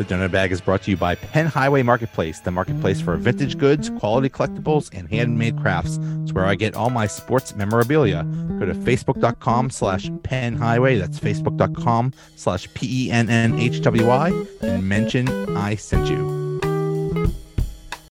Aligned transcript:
The 0.00 0.06
Donut 0.06 0.30
Bag 0.30 0.50
is 0.50 0.62
brought 0.62 0.80
to 0.84 0.90
you 0.90 0.96
by 0.96 1.14
Penn 1.14 1.44
Highway 1.44 1.82
Marketplace, 1.82 2.40
the 2.40 2.50
marketplace 2.50 3.02
for 3.02 3.16
vintage 3.16 3.58
goods, 3.58 3.90
quality 3.98 4.30
collectibles, 4.30 4.88
and 4.94 5.06
handmade 5.10 5.60
crafts. 5.60 5.98
It's 6.22 6.32
where 6.32 6.46
I 6.46 6.54
get 6.54 6.74
all 6.74 6.88
my 6.88 7.06
sports 7.06 7.54
memorabilia. 7.54 8.24
Go 8.58 8.64
to 8.64 8.72
facebook.com 8.72 9.68
slash 9.68 10.10
Penn 10.22 10.56
Highway. 10.56 10.96
That's 10.96 11.20
facebook.com 11.20 12.14
slash 12.34 12.66
P 12.72 13.08
E 13.08 13.10
N 13.10 13.28
N 13.28 13.58
H 13.58 13.82
W 13.82 14.06
Y 14.06 14.46
and 14.62 14.88
mention 14.88 15.28
I 15.54 15.74
sent 15.74 16.08
you. 16.08 17.38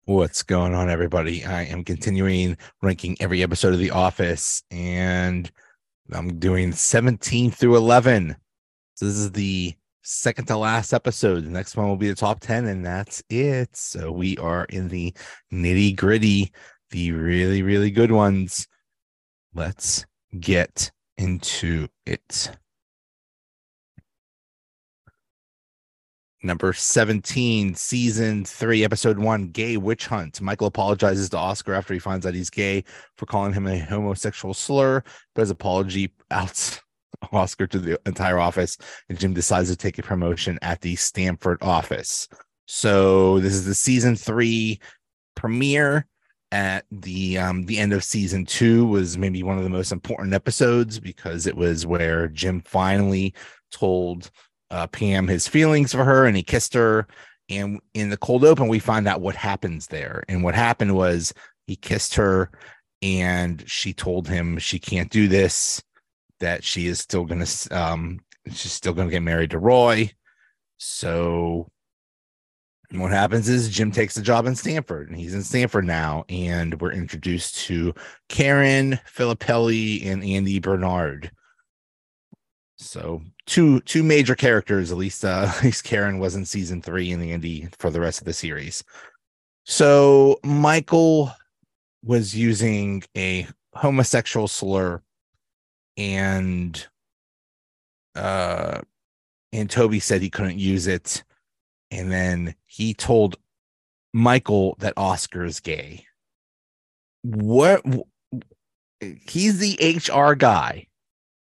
What's 0.06 0.42
going 0.42 0.73
on, 0.73 0.88
everybody? 0.88 1.45
I 1.45 1.64
am 1.64 1.84
continuing 1.84 2.56
ranking 2.80 3.19
every 3.20 3.42
episode 3.42 3.74
of 3.74 3.78
The 3.78 3.91
Office, 3.91 4.62
and 4.70 5.51
I'm 6.10 6.38
doing 6.38 6.73
17 6.73 7.51
through 7.51 7.77
11. 7.77 8.37
So 8.95 9.05
this 9.05 9.16
is 9.16 9.32
the 9.32 9.74
second 10.04 10.46
to 10.46 10.56
last 10.56 10.92
episode. 10.92 11.44
The 11.44 11.50
next 11.50 11.76
one 11.76 11.88
will 11.88 11.96
be 11.96 12.08
the 12.08 12.14
top 12.14 12.40
10, 12.40 12.66
and 12.66 12.84
that's 12.84 13.22
it. 13.28 13.74
So 13.74 14.12
we 14.12 14.36
are 14.36 14.64
in 14.66 14.88
the 14.88 15.14
nitty 15.52 15.96
gritty, 15.96 16.52
the 16.90 17.12
really, 17.12 17.62
really 17.62 17.90
good 17.90 18.12
ones. 18.12 18.68
Let's 19.54 20.04
get 20.38 20.92
into 21.16 21.88
it. 22.06 22.50
Number 26.42 26.74
17, 26.74 27.74
season 27.74 28.44
three, 28.44 28.84
episode 28.84 29.18
one, 29.18 29.48
gay 29.48 29.78
witch 29.78 30.06
hunt. 30.06 30.42
Michael 30.42 30.66
apologizes 30.66 31.30
to 31.30 31.38
Oscar 31.38 31.72
after 31.72 31.94
he 31.94 32.00
finds 32.00 32.27
out 32.27 32.34
he's 32.34 32.50
gay 32.50 32.84
for 33.16 33.24
calling 33.24 33.55
him 33.55 33.66
a 33.66 33.78
homosexual 33.78 34.52
slur, 34.52 35.02
but 35.34 35.41
his 35.41 35.50
apology 35.50 36.12
outs 36.30 36.82
Oscar 37.32 37.66
to 37.66 37.78
the 37.78 38.00
entire 38.06 38.38
office, 38.38 38.77
and 39.09 39.18
Jim 39.18 39.34
decides 39.34 39.70
to 39.70 39.77
take 39.77 39.98
a 39.98 40.02
promotion 40.02 40.58
at 40.62 40.80
the 40.80 40.97
Stamford 40.97 41.58
office. 41.62 42.28
So 42.66 43.41
this 43.41 43.52
is 43.55 43.66
the 43.66 43.75
season 43.75 44.16
three 44.16 44.80
premiere. 45.34 46.06
At 46.52 46.84
the 46.92 47.36
um, 47.39 47.64
the 47.64 47.78
end 47.78 47.92
of 47.92 48.05
season 48.05 48.47
two 48.47 48.86
was 48.86 49.19
maybe 49.19 49.42
one 49.42 49.58
of 49.58 49.64
the 49.64 49.70
most 49.70 49.91
important 49.91 50.34
episodes 50.34 51.00
because 51.00 51.48
it 51.48 51.56
was 51.56 51.84
where 51.84 52.28
Jim 52.28 52.61
finally 52.61 53.34
told 53.72 54.30
uh, 54.70 54.86
Pam 54.86 55.27
his 55.27 55.48
feelings 55.48 55.92
for 55.92 56.05
her, 56.05 56.27
and 56.27 56.36
he 56.36 56.44
kissed 56.44 56.74
her. 56.74 57.08
And 57.48 57.80
in 57.94 58.08
the 58.08 58.17
cold 58.17 58.44
open, 58.44 58.69
we 58.69 58.78
find 58.78 59.08
out 59.08 59.20
what 59.20 59.34
happens 59.34 59.89
there. 59.89 60.22
And 60.28 60.44
what 60.44 60.55
happened 60.55 60.94
was 60.94 61.34
he 61.67 61.74
kissed 61.74 62.14
her, 62.14 62.52
and 63.02 63.64
she 63.67 63.92
told 63.92 64.28
him 64.28 64.56
she 64.58 64.78
can't 64.78 65.11
do 65.11 65.27
this 65.27 65.83
that 66.40 66.64
she 66.64 66.86
is 66.86 66.98
still 66.98 67.24
going 67.24 67.44
to 67.44 67.77
um 67.77 68.20
she's 68.46 68.72
still 68.72 68.92
going 68.92 69.08
to 69.08 69.12
get 69.12 69.22
married 69.22 69.50
to 69.50 69.58
Roy. 69.58 70.10
So 70.77 71.68
what 72.90 73.10
happens 73.10 73.48
is 73.48 73.68
Jim 73.68 73.90
takes 73.90 74.14
the 74.14 74.22
job 74.22 74.46
in 74.46 74.55
Stamford 74.55 75.08
and 75.08 75.18
he's 75.18 75.34
in 75.34 75.42
Stamford 75.42 75.84
now 75.84 76.24
and 76.28 76.80
we're 76.80 76.92
introduced 76.92 77.56
to 77.66 77.94
Karen 78.28 78.98
Filippelli 79.06 80.06
and 80.06 80.22
Andy 80.22 80.60
Bernard. 80.60 81.30
So 82.77 83.22
two 83.46 83.80
two 83.80 84.02
major 84.02 84.34
characters 84.34 84.92
at 84.92 84.98
least 84.98 85.24
uh 85.24 85.52
at 85.56 85.64
least 85.64 85.84
Karen 85.84 86.18
was 86.18 86.36
in 86.36 86.44
season 86.44 86.82
3 86.82 87.12
and 87.12 87.22
Andy 87.22 87.68
for 87.78 87.90
the 87.90 88.00
rest 88.00 88.20
of 88.20 88.27
the 88.27 88.32
series. 88.32 88.84
So 89.64 90.38
Michael 90.44 91.32
was 92.05 92.36
using 92.36 93.02
a 93.16 93.46
homosexual 93.74 94.46
slur 94.46 95.02
and 95.97 96.87
uh 98.14 98.81
and 99.53 99.70
Toby 99.70 100.01
said 100.01 100.20
he 100.20 100.31
couldn't 100.31 100.59
use 100.59 100.86
it 100.86 101.23
and 101.91 102.11
then 102.11 102.55
he 102.67 102.95
told 102.95 103.36
Michael 104.12 104.77
that 104.80 104.95
Oscar 104.96 105.45
is 105.45 105.61
gay. 105.61 106.07
What 107.23 107.83
he's 109.01 109.58
the 109.58 110.01
HR 110.08 110.35
guy. 110.35 110.89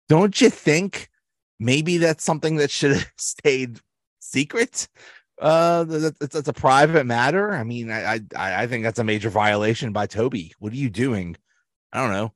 Don't 0.08 0.38
you 0.40 0.50
think 0.50 1.10
maybe 1.58 1.98
that's 1.98 2.24
something 2.24 2.56
that 2.56 2.70
should 2.70 2.92
have 2.92 3.12
stayed 3.16 3.80
secret? 4.20 4.88
Uh 5.40 5.84
that's, 5.84 6.34
that's 6.34 6.48
a 6.48 6.52
private 6.52 7.06
matter. 7.06 7.52
I 7.52 7.64
mean, 7.64 7.90
I, 7.90 8.20
I 8.36 8.62
I 8.62 8.66
think 8.66 8.84
that's 8.84 8.98
a 8.98 9.04
major 9.04 9.30
violation 9.30 9.92
by 9.92 10.06
Toby. 10.06 10.52
What 10.58 10.72
are 10.72 10.76
you 10.76 10.90
doing? 10.90 11.36
I 11.92 12.00
don't 12.02 12.12
know 12.12 12.32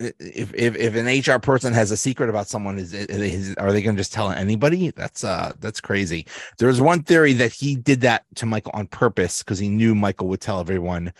if 0.00 0.52
if 0.54 0.76
if 0.76 0.94
an 0.96 1.06
HR 1.06 1.38
person 1.38 1.72
has 1.72 1.90
a 1.90 1.96
secret 1.96 2.28
about 2.28 2.48
someone, 2.48 2.78
is, 2.78 2.92
is 2.92 3.54
are 3.56 3.72
they 3.72 3.82
going 3.82 3.96
to 3.96 4.00
just 4.00 4.12
tell 4.12 4.30
anybody? 4.30 4.90
That's 4.90 5.22
uh 5.22 5.52
that's 5.60 5.80
crazy. 5.80 6.26
There's 6.58 6.80
one 6.80 7.02
theory 7.02 7.32
that 7.34 7.52
he 7.52 7.76
did 7.76 8.00
that 8.00 8.24
to 8.36 8.46
Michael 8.46 8.72
on 8.74 8.88
purpose 8.88 9.42
because 9.42 9.58
he 9.58 9.68
knew 9.68 9.94
Michael 9.94 10.28
would 10.28 10.40
tell 10.40 10.58
everyone, 10.58 11.12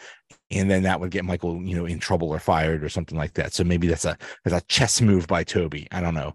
and 0.50 0.70
then 0.70 0.82
that 0.82 0.98
would 0.98 1.12
get 1.12 1.24
Michael, 1.24 1.62
you 1.62 1.76
know, 1.76 1.86
in 1.86 2.00
trouble 2.00 2.28
or 2.28 2.38
fired 2.40 2.82
or 2.82 2.88
something 2.88 3.16
like 3.16 3.34
that. 3.34 3.54
So 3.54 3.62
maybe 3.62 3.86
that's 3.86 4.04
a 4.04 4.18
that's 4.44 4.56
a 4.56 4.66
chess 4.66 5.00
move 5.00 5.26
by 5.28 5.44
Toby. 5.44 5.86
I 5.92 6.00
don't 6.00 6.14
know. 6.14 6.34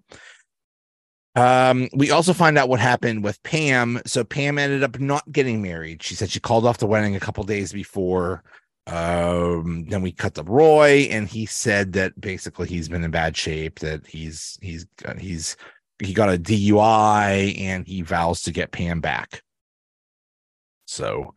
Um, 1.36 1.90
we 1.94 2.12
also 2.12 2.34
find 2.34 2.58
out 2.58 2.70
what 2.70 2.80
happened 2.80 3.24
with 3.24 3.42
Pam. 3.44 4.02
So 4.06 4.24
Pam 4.24 4.58
ended 4.58 4.84
up 4.84 5.00
not 5.00 5.30
getting 5.32 5.62
married. 5.62 6.04
She 6.04 6.16
said 6.16 6.30
she 6.30 6.40
called 6.40 6.66
off 6.66 6.80
the 6.80 6.88
wedding 6.88 7.16
a 7.16 7.20
couple 7.20 7.44
days 7.44 7.72
before 7.72 8.44
um, 8.90 9.86
then 9.88 10.02
we 10.02 10.12
cut 10.12 10.34
to 10.36 10.44
Roy, 10.44 11.08
and 11.12 11.28
he 11.28 11.46
said 11.46 11.94
that 11.94 12.20
basically 12.20 12.68
he's 12.68 12.90
been 12.90 13.04
in 13.04 13.12
bad 13.12 13.38
shape. 13.38 13.80
That 13.80 14.06
he's 14.08 14.58
he's 14.62 14.88
he's 15.20 15.56
he 16.00 16.14
got 16.14 16.34
a 16.34 16.38
DUI, 16.38 17.60
and 17.60 17.86
he 17.86 18.02
vows 18.02 18.42
to 18.44 18.52
get 18.52 18.72
Pam 18.72 19.00
back. 19.00 19.44
So, 20.86 21.36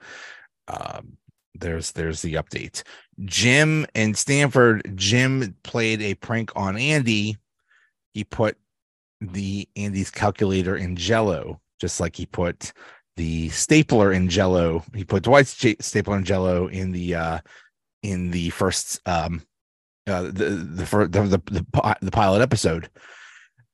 um, 0.68 1.18
there's 1.54 1.92
there's 1.92 2.22
the 2.22 2.34
update. 2.34 2.84
Jim 3.24 3.86
and 3.94 4.16
Stamford. 4.16 4.92
Jim 4.94 5.54
played 5.62 6.00
a 6.00 6.14
prank 6.14 6.52
on 6.56 6.78
Andy. 6.78 7.36
He 8.14 8.24
put 8.24 8.56
the 9.20 9.68
Andy's 9.76 10.10
calculator 10.10 10.76
in 10.76 10.96
Jello, 10.96 11.60
just 11.80 12.00
like 12.00 12.16
he 12.16 12.24
put 12.24 12.72
the 13.16 13.48
stapler 13.50 14.12
in 14.12 14.28
Jello. 14.28 14.84
He 14.94 15.04
put 15.04 15.24
Dwight's 15.24 15.54
J- 15.56 15.76
stapler 15.80 16.16
in 16.16 16.24
Jello 16.24 16.68
in 16.68 16.92
the 16.92 17.14
uh 17.14 17.38
in 18.02 18.30
the 18.30 18.50
first 18.50 19.00
um 19.06 19.42
uh 20.06 20.22
the 20.22 20.30
the 20.30 20.86
first 20.86 21.12
the, 21.12 21.22
the 21.22 21.38
the, 21.38 21.96
the 22.00 22.10
pilot 22.10 22.40
episode. 22.40 22.88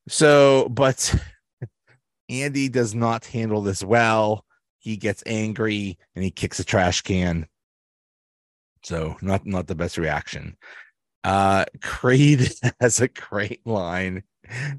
So, 0.09 0.69
but 0.71 1.15
Andy 2.29 2.69
does 2.69 2.95
not 2.95 3.27
handle 3.27 3.63
this 3.63 3.85
well. 3.85 4.45
He 4.79 4.97
gets 4.97 5.23
angry 5.27 5.99
and 6.15 6.25
he 6.25 6.31
kicks 6.31 6.59
a 6.59 6.65
trash 6.65 7.03
can. 7.03 7.47
So, 8.85 9.17
not 9.21 9.47
not 9.47 9.67
the 9.67 9.75
best 9.75 9.99
reaction. 9.99 10.57
Uh 11.25 11.65
Creed 11.83 12.51
has 12.81 13.01
a 13.01 13.09
great 13.09 13.67
line. 13.67 14.23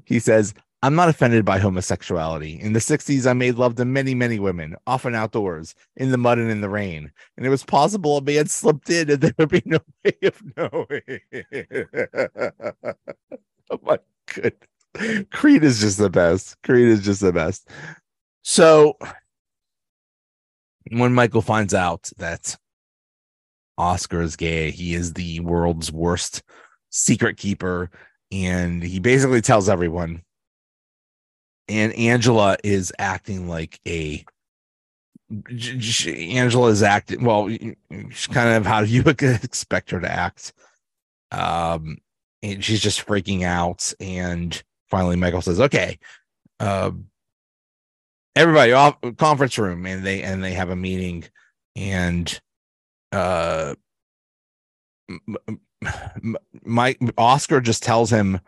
He 0.04 0.18
says, 0.18 0.52
I'm 0.82 0.94
not 0.94 1.10
offended 1.10 1.44
by 1.44 1.58
homosexuality. 1.58 2.58
In 2.58 2.72
the 2.72 2.78
60s, 2.78 3.26
I 3.26 3.34
made 3.34 3.56
love 3.56 3.74
to 3.76 3.84
many, 3.84 4.14
many 4.14 4.38
women, 4.38 4.76
often 4.86 5.14
outdoors, 5.14 5.74
in 5.96 6.10
the 6.10 6.16
mud 6.16 6.38
and 6.38 6.50
in 6.50 6.62
the 6.62 6.70
rain. 6.70 7.12
And 7.36 7.44
it 7.44 7.50
was 7.50 7.64
possible 7.64 8.16
a 8.16 8.22
man 8.22 8.46
slipped 8.48 8.88
in 8.88 9.10
and 9.10 9.20
there 9.20 9.34
would 9.38 9.50
be 9.50 9.62
no 9.66 9.80
way 10.04 10.14
of 10.22 10.42
knowing. 10.56 11.20
oh 13.70 13.80
my 13.82 13.98
goodness. 14.26 15.28
Creed 15.30 15.62
is 15.62 15.80
just 15.80 15.98
the 15.98 16.10
best. 16.10 16.56
Creed 16.62 16.88
is 16.88 17.04
just 17.04 17.20
the 17.20 17.32
best. 17.32 17.68
So 18.42 18.96
when 20.90 21.12
Michael 21.12 21.42
finds 21.42 21.74
out 21.74 22.10
that 22.16 22.56
Oscar 23.76 24.22
is 24.22 24.34
gay, 24.34 24.70
he 24.70 24.94
is 24.94 25.12
the 25.12 25.40
world's 25.40 25.92
worst 25.92 26.42
secret 26.88 27.36
keeper. 27.36 27.90
And 28.32 28.82
he 28.82 28.98
basically 28.98 29.42
tells 29.42 29.68
everyone 29.68 30.22
and 31.70 31.92
Angela 31.94 32.56
is 32.64 32.92
acting 32.98 33.48
like 33.48 33.80
a 33.86 34.24
Angela 36.08 36.68
is 36.68 36.82
acting 36.82 37.22
well, 37.24 37.48
she's 37.48 38.26
kind 38.26 38.48
of 38.56 38.66
how 38.66 38.80
do 38.82 38.88
you 38.88 39.02
would 39.06 39.22
expect 39.22 39.92
her 39.92 40.00
to 40.00 40.10
act. 40.10 40.52
Um, 41.30 41.98
and 42.42 42.64
she's 42.64 42.80
just 42.80 43.06
freaking 43.06 43.44
out. 43.44 43.92
And 44.00 44.60
finally, 44.88 45.14
Michael 45.14 45.42
says, 45.42 45.60
"Okay, 45.60 45.98
uh, 46.58 46.90
everybody 48.34 48.72
off 48.72 48.96
conference 49.16 49.56
room," 49.56 49.86
and 49.86 50.04
they 50.04 50.22
and 50.22 50.42
they 50.42 50.54
have 50.54 50.70
a 50.70 50.76
meeting, 50.76 51.24
and 51.76 52.40
uh, 53.12 53.76
my 56.64 56.96
Oscar 57.16 57.60
just 57.60 57.84
tells 57.84 58.10
him, 58.10 58.40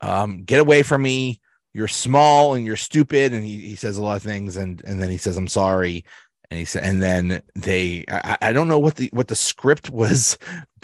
um, 0.00 0.44
"Get 0.44 0.60
away 0.60 0.82
from 0.82 1.02
me." 1.02 1.41
You're 1.74 1.88
small 1.88 2.54
and 2.54 2.66
you're 2.66 2.76
stupid 2.76 3.32
and 3.32 3.44
he, 3.44 3.58
he 3.60 3.76
says 3.76 3.96
a 3.96 4.02
lot 4.02 4.16
of 4.16 4.22
things 4.22 4.56
and 4.56 4.82
and 4.84 5.02
then 5.02 5.10
he 5.10 5.18
says 5.18 5.36
i'm 5.36 5.48
sorry 5.48 6.04
and 6.50 6.58
he 6.58 6.64
said 6.64 6.84
and 6.84 7.02
then 7.02 7.42
they 7.54 8.04
I, 8.08 8.38
I 8.42 8.52
don't 8.52 8.68
know 8.68 8.78
what 8.78 8.96
the 8.96 9.08
what 9.12 9.28
the 9.28 9.36
script 9.36 9.90
was 9.90 10.38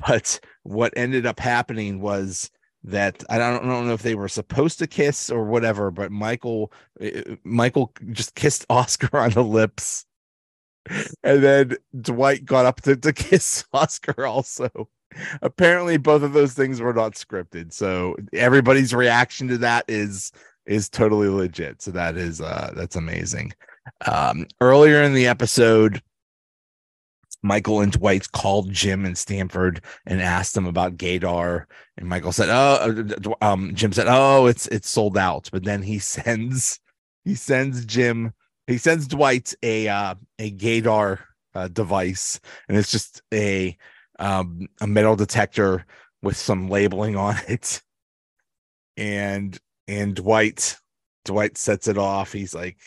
but 0.07 0.41
what 0.63 0.93
ended 0.97 1.27
up 1.27 1.41
happening 1.41 2.01
was 2.01 2.51
that 2.85 3.25
I 3.29 3.39
don't, 3.39 3.65
I 3.65 3.69
don't 3.69 3.89
know 3.89 3.95
if 3.95 4.03
they 4.03 4.15
were 4.15 4.29
supposed 4.29 4.79
to 4.79 4.87
kiss 4.87 5.31
or 5.31 5.45
whatever, 5.45 5.91
but 5.91 6.13
Michael 6.13 6.73
uh, 7.03 7.35
Michael 7.45 7.93
just 8.13 8.35
kissed 8.35 8.65
Oscar 8.71 9.19
on 9.19 9.31
the 9.31 9.43
lips 9.43 10.07
and 11.23 11.43
then 11.43 11.77
Dwight 12.01 12.45
got 12.45 12.67
up 12.67 12.81
to, 12.83 12.97
to 12.97 13.13
kiss 13.15 13.65
Oscar 13.73 14.27
also. 14.27 14.89
Apparently 15.43 15.97
both 15.97 16.23
of 16.23 16.33
those 16.33 16.55
things 16.55 16.81
were 16.81 16.93
not 16.93 17.15
scripted. 17.15 17.73
So 17.73 18.17
everybody's 18.33 18.95
reaction 18.95 19.49
to 19.49 19.59
that 19.59 19.85
is 19.89 20.33
is 20.69 20.89
totally 20.89 21.29
legit. 21.29 21.83
So 21.83 21.91
that 21.93 22.17
is 22.17 22.41
uh 22.41 22.73
that's 22.77 22.97
amazing. 22.97 23.53
Um 24.07 24.47
earlier 24.61 25.03
in 25.03 25.15
the 25.15 25.27
episode 25.27 26.03
Michael 27.43 27.81
and 27.81 27.93
Dwight 27.93 28.31
called 28.33 28.73
Jim 28.73 29.05
and 29.05 29.17
Stamford 29.17 29.81
and 30.07 30.21
asked 30.21 30.55
them 30.55 30.67
about 30.67 30.97
Gaydar, 30.97 31.67
and 31.97 32.09
Michael 32.09 32.33
said, 32.33 32.49
"Oh, 32.51 33.35
uh, 33.41 33.53
um, 33.53 33.77
Jim 33.77 33.93
said, 33.93 34.09
oh, 34.09 34.47
it's 34.47 34.67
it's 34.69 34.91
sold 34.91 35.17
out." 35.17 35.49
But 35.53 35.63
then 35.63 35.83
he 35.83 35.99
sends 36.01 36.81
he 37.25 37.37
sends 37.37 37.85
Jim 37.85 38.33
he 38.69 38.77
sends 38.77 39.09
Dwight 39.09 39.55
a 39.63 39.89
uh, 39.89 40.15
a 40.39 40.53
Gaydar 40.53 41.21
uh, 41.55 41.69
device, 41.69 42.39
and 42.69 42.77
it's 42.77 42.93
just 42.93 43.23
a 43.33 43.77
um, 44.19 44.69
a 44.81 44.87
metal 44.87 45.17
detector 45.17 45.87
with 46.23 46.37
some 46.37 46.69
labeling 46.69 47.17
on 47.17 47.37
it, 47.49 47.83
and 48.97 49.59
and 49.89 50.15
Dwight 50.15 50.77
Dwight 51.25 51.59
sets 51.59 51.89
it 51.89 51.99
off. 51.99 52.33
He's 52.33 52.55
like 52.55 52.79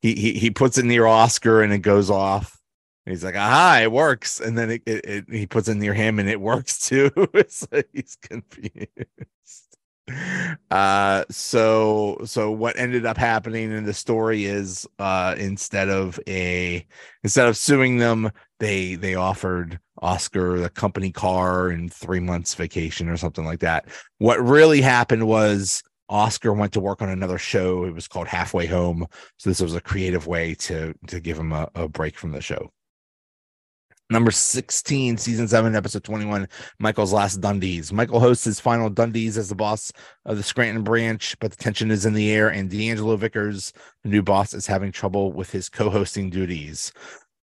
he 0.00 0.14
he 0.14 0.32
he 0.34 0.50
puts 0.50 0.78
it 0.78 0.84
near 0.86 1.06
Oscar, 1.06 1.62
and 1.62 1.72
it 1.72 1.80
goes 1.80 2.10
off 2.10 2.58
he's 3.06 3.24
like, 3.24 3.36
aha, 3.36 3.80
it 3.82 3.92
works. 3.92 4.40
And 4.40 4.56
then 4.56 4.70
it, 4.70 4.82
it, 4.86 5.04
it, 5.04 5.24
he 5.30 5.46
puts 5.46 5.68
it 5.68 5.76
near 5.76 5.94
him 5.94 6.18
and 6.18 6.28
it 6.28 6.40
works 6.40 6.88
too. 6.88 7.10
so 7.48 7.82
he's 7.92 8.16
confused. 8.16 8.88
Uh 10.70 11.24
so 11.30 12.18
so 12.26 12.50
what 12.50 12.78
ended 12.78 13.06
up 13.06 13.16
happening 13.16 13.72
in 13.72 13.84
the 13.84 13.94
story 13.94 14.44
is 14.44 14.86
uh 14.98 15.34
instead 15.38 15.88
of 15.88 16.20
a 16.28 16.86
instead 17.22 17.48
of 17.48 17.56
suing 17.56 17.96
them, 17.96 18.30
they 18.60 18.96
they 18.96 19.14
offered 19.14 19.80
Oscar 20.02 20.58
the 20.58 20.68
company 20.68 21.10
car 21.10 21.70
and 21.70 21.90
three 21.90 22.20
months 22.20 22.54
vacation 22.54 23.08
or 23.08 23.16
something 23.16 23.46
like 23.46 23.60
that. 23.60 23.86
What 24.18 24.44
really 24.44 24.82
happened 24.82 25.26
was 25.26 25.82
Oscar 26.14 26.52
went 26.52 26.72
to 26.72 26.80
work 26.80 27.02
on 27.02 27.08
another 27.08 27.38
show. 27.38 27.84
It 27.84 27.92
was 27.92 28.06
called 28.06 28.28
Halfway 28.28 28.66
Home. 28.66 29.04
So 29.36 29.50
this 29.50 29.60
was 29.60 29.74
a 29.74 29.80
creative 29.80 30.28
way 30.28 30.54
to 30.54 30.94
to 31.08 31.18
give 31.18 31.36
him 31.36 31.52
a, 31.52 31.68
a 31.74 31.88
break 31.88 32.16
from 32.16 32.30
the 32.30 32.40
show. 32.40 32.70
Number 34.10 34.30
16, 34.30 35.16
season 35.16 35.48
7, 35.48 35.74
episode 35.74 36.04
21, 36.04 36.46
Michael's 36.78 37.12
last 37.12 37.40
Dundies. 37.40 37.90
Michael 37.90 38.20
hosts 38.20 38.44
his 38.44 38.60
final 38.60 38.90
Dundies 38.90 39.38
as 39.38 39.48
the 39.48 39.54
boss 39.54 39.90
of 40.26 40.36
the 40.36 40.42
Scranton 40.42 40.84
branch, 40.84 41.34
but 41.40 41.50
the 41.50 41.56
tension 41.56 41.90
is 41.90 42.04
in 42.04 42.12
the 42.12 42.30
air, 42.30 42.50
and 42.50 42.70
D'Angelo 42.70 43.16
Vickers, 43.16 43.72
the 44.02 44.10
new 44.10 44.22
boss, 44.22 44.52
is 44.52 44.66
having 44.66 44.92
trouble 44.92 45.32
with 45.32 45.50
his 45.50 45.70
co 45.70 45.88
hosting 45.88 46.28
duties. 46.28 46.92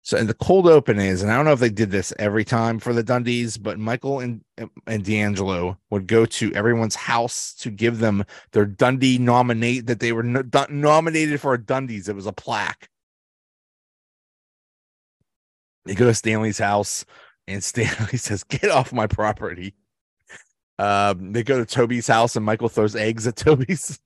So, 0.05 0.17
and 0.17 0.27
the 0.27 0.33
cold 0.33 0.67
open 0.67 0.99
is, 0.99 1.23
and 1.23 1.31
I 1.31 1.35
don't 1.37 1.45
know 1.45 1.53
if 1.53 1.61
they 1.61 1.69
did 1.69 1.89
this 1.89 2.11
every 2.19 2.43
time 2.43 2.77
for 2.77 2.91
the 2.91 3.03
Dundies, 3.03 3.61
but 3.61 3.79
Michael 3.79 4.19
and 4.19 4.41
and 4.85 5.03
D'Angelo 5.03 5.77
would 5.89 6.07
go 6.07 6.25
to 6.25 6.53
everyone's 6.53 6.95
house 6.95 7.53
to 7.59 7.71
give 7.71 7.99
them 7.99 8.25
their 8.51 8.65
Dundie 8.65 9.17
nominate 9.17 9.87
that 9.87 10.01
they 10.01 10.11
were 10.11 10.23
no, 10.23 10.43
nominated 10.69 11.39
for 11.39 11.53
a 11.53 11.57
Dundies. 11.57 12.09
It 12.09 12.15
was 12.15 12.27
a 12.27 12.33
plaque 12.33 12.89
they 15.85 15.95
go 15.95 16.05
to 16.05 16.13
Stanley's 16.13 16.59
house, 16.59 17.05
and 17.47 17.63
Stanley 17.63 18.17
says, 18.17 18.43
"Get 18.43 18.69
off 18.69 18.93
my 18.93 19.07
property." 19.07 19.75
Um, 20.79 21.33
they 21.33 21.43
go 21.43 21.57
to 21.57 21.65
Toby's 21.65 22.07
house, 22.07 22.35
and 22.35 22.45
Michael 22.45 22.69
throws 22.69 22.95
eggs 22.95 23.27
at 23.27 23.35
Toby's 23.37 23.99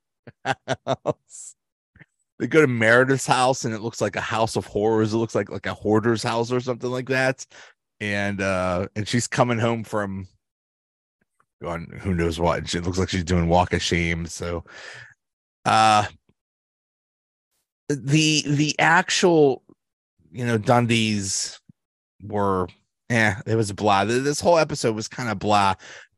house. 0.46 1.56
They 2.40 2.48
go 2.48 2.62
to 2.62 2.68
Meredith's 2.68 3.26
house, 3.26 3.66
and 3.66 3.74
it 3.74 3.82
looks 3.82 4.02
like 4.02 4.16
a 4.16 4.22
house 4.22 4.56
of 4.56 4.66
horrors. 4.66 5.14
It 5.14 5.18
looks 5.18 5.36
like 5.36 5.50
like 5.50 5.66
a 5.66 5.74
hoarder's 5.74 6.24
house 6.24 6.52
or 6.52 6.60
something 6.60 6.90
like 6.90 7.10
that. 7.10 7.46
And 8.00 8.42
uh, 8.42 8.88
and 8.96 9.08
she's 9.08 9.28
coming 9.28 9.58
home 9.58 9.84
from 9.84 10.28
on 11.66 11.88
who 12.02 12.14
knows 12.14 12.40
what. 12.40 12.74
It 12.74 12.84
looks 12.84 13.00
like 13.00 13.10
she's 13.10 13.24
doing 13.24 13.48
walk 13.48 13.74
of 13.74 13.82
shame. 13.82 14.28
So, 14.28 14.64
uh, 15.66 16.06
the 17.90 18.44
the 18.46 18.76
actual 18.80 19.64
you 20.32 20.46
know 20.46 20.60
Dundies 20.60 21.60
were 22.22 22.68
yeah, 23.10 23.42
it 23.46 23.56
was 23.56 23.72
blah. 23.72 24.06
This 24.06 24.42
whole 24.42 24.58
episode 24.58 24.96
was 24.96 25.08
kind 25.08 25.30
of 25.30 25.40
blah, 25.40 25.76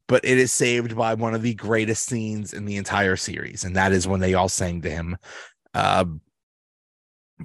but 0.07 0.25
it 0.25 0.37
is 0.37 0.51
saved 0.51 0.95
by 0.97 1.13
one 1.13 1.35
of 1.35 1.43
the 1.43 1.53
greatest 1.53 2.05
scenes 2.05 2.53
in 2.53 2.65
the 2.65 2.77
entire 2.77 3.15
series, 3.15 3.63
and 3.63 3.75
that 3.75 3.91
is 3.91 4.07
when 4.07 4.19
they 4.19 4.33
all 4.33 4.49
sang 4.49 4.81
to 4.81 4.89
him. 4.89 5.17
Uh, 5.73 6.05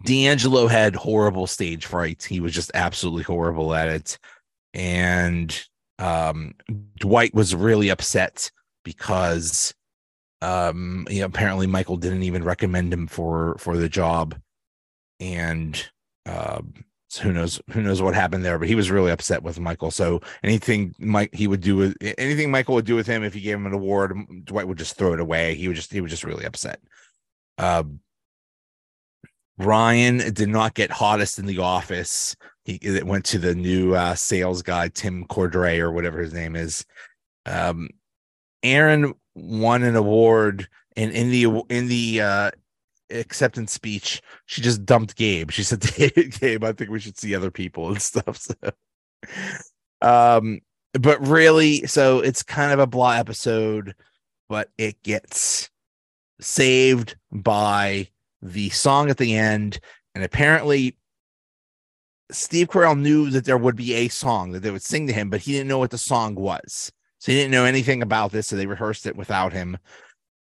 D'Angelo 0.04 0.66
had 0.66 0.96
horrible 0.96 1.46
stage 1.46 1.86
fright. 1.86 2.22
He 2.22 2.40
was 2.40 2.52
just 2.52 2.70
absolutely 2.74 3.22
horrible 3.22 3.74
at 3.74 3.88
it. 3.88 4.18
And 4.72 5.66
um, 5.98 6.54
Dwight 6.98 7.34
was 7.34 7.54
really 7.54 7.90
upset 7.90 8.50
because 8.84 9.74
um, 10.42 11.06
you 11.08 11.20
know, 11.20 11.26
apparently 11.26 11.66
Michael 11.66 11.96
didn't 11.96 12.24
even 12.24 12.44
recommend 12.44 12.92
him 12.92 13.06
for 13.06 13.56
for 13.58 13.76
the 13.76 13.88
job. 13.88 14.38
And 15.20 15.82
um, 16.26 16.74
so 17.14 17.22
who 17.22 17.32
knows 17.32 17.62
who 17.70 17.80
knows 17.80 18.02
what 18.02 18.14
happened 18.14 18.44
there 18.44 18.58
but 18.58 18.66
he 18.66 18.74
was 18.74 18.90
really 18.90 19.12
upset 19.12 19.42
with 19.42 19.60
michael 19.60 19.92
so 19.92 20.20
anything 20.42 20.92
mike 20.98 21.32
he 21.32 21.46
would 21.46 21.60
do 21.60 21.76
with 21.76 21.96
anything 22.18 22.50
michael 22.50 22.74
would 22.74 22.84
do 22.84 22.96
with 22.96 23.06
him 23.06 23.22
if 23.22 23.32
he 23.32 23.40
gave 23.40 23.54
him 23.54 23.66
an 23.66 23.72
award 23.72 24.16
dwight 24.44 24.66
would 24.66 24.78
just 24.78 24.96
throw 24.96 25.12
it 25.12 25.20
away 25.20 25.54
he 25.54 25.68
would 25.68 25.76
just 25.76 25.92
he 25.92 26.00
was 26.00 26.10
just 26.10 26.24
really 26.24 26.44
upset 26.44 26.80
uh, 27.58 27.84
ryan 29.58 30.18
did 30.32 30.48
not 30.48 30.74
get 30.74 30.90
hottest 30.90 31.38
in 31.38 31.46
the 31.46 31.58
office 31.58 32.34
he 32.64 32.74
it 32.82 33.06
went 33.06 33.24
to 33.24 33.38
the 33.38 33.54
new 33.54 33.94
uh, 33.94 34.14
sales 34.14 34.62
guy 34.62 34.88
tim 34.88 35.24
cordray 35.26 35.78
or 35.78 35.92
whatever 35.92 36.20
his 36.20 36.32
name 36.32 36.56
is 36.56 36.84
um, 37.46 37.88
erin 38.62 39.14
won 39.34 39.82
an 39.82 39.96
award 39.96 40.68
and 40.96 41.12
in 41.12 41.30
the 41.30 41.62
in 41.68 41.88
the 41.88 42.20
uh, 42.20 42.50
acceptance 43.10 43.72
speech, 43.72 44.22
she 44.46 44.60
just 44.60 44.84
dumped 44.84 45.16
Gabe. 45.16 45.50
She 45.50 45.62
said, 45.62 45.80
"Gabe, 46.40 46.64
I 46.64 46.72
think 46.72 46.90
we 46.90 47.00
should 47.00 47.18
see 47.18 47.34
other 47.34 47.50
people 47.50 47.88
and 47.88 48.02
stuff." 48.02 48.48
So, 50.02 50.06
um, 50.06 50.60
but 50.92 51.18
really, 51.26 51.86
so 51.86 52.20
it's 52.20 52.42
kind 52.42 52.72
of 52.72 52.78
a 52.78 52.86
blah 52.86 53.12
episode, 53.12 53.94
but 54.50 54.68
it 54.76 55.02
gets 55.02 55.70
saved 56.42 57.16
by 57.32 58.08
the 58.44 58.70
song 58.70 59.10
at 59.10 59.16
the 59.16 59.36
end, 59.36 59.80
and 60.14 60.24
apparently. 60.24 60.96
Steve 62.30 62.68
Carell 62.68 62.98
knew 62.98 63.28
that 63.28 63.44
there 63.44 63.58
would 63.58 63.76
be 63.76 63.92
a 63.92 64.08
song 64.08 64.52
that 64.52 64.60
they 64.60 64.70
would 64.70 64.82
sing 64.82 65.06
to 65.06 65.12
him, 65.12 65.28
but 65.28 65.42
he 65.42 65.52
didn't 65.52 65.68
know 65.68 65.78
what 65.78 65.90
the 65.90 65.98
song 65.98 66.34
was. 66.34 66.90
So 67.18 67.30
he 67.30 67.38
didn't 67.38 67.50
know 67.50 67.66
anything 67.66 68.02
about 68.02 68.32
this. 68.32 68.48
So 68.48 68.56
they 68.56 68.64
rehearsed 68.64 69.06
it 69.06 69.14
without 69.14 69.52
him 69.52 69.76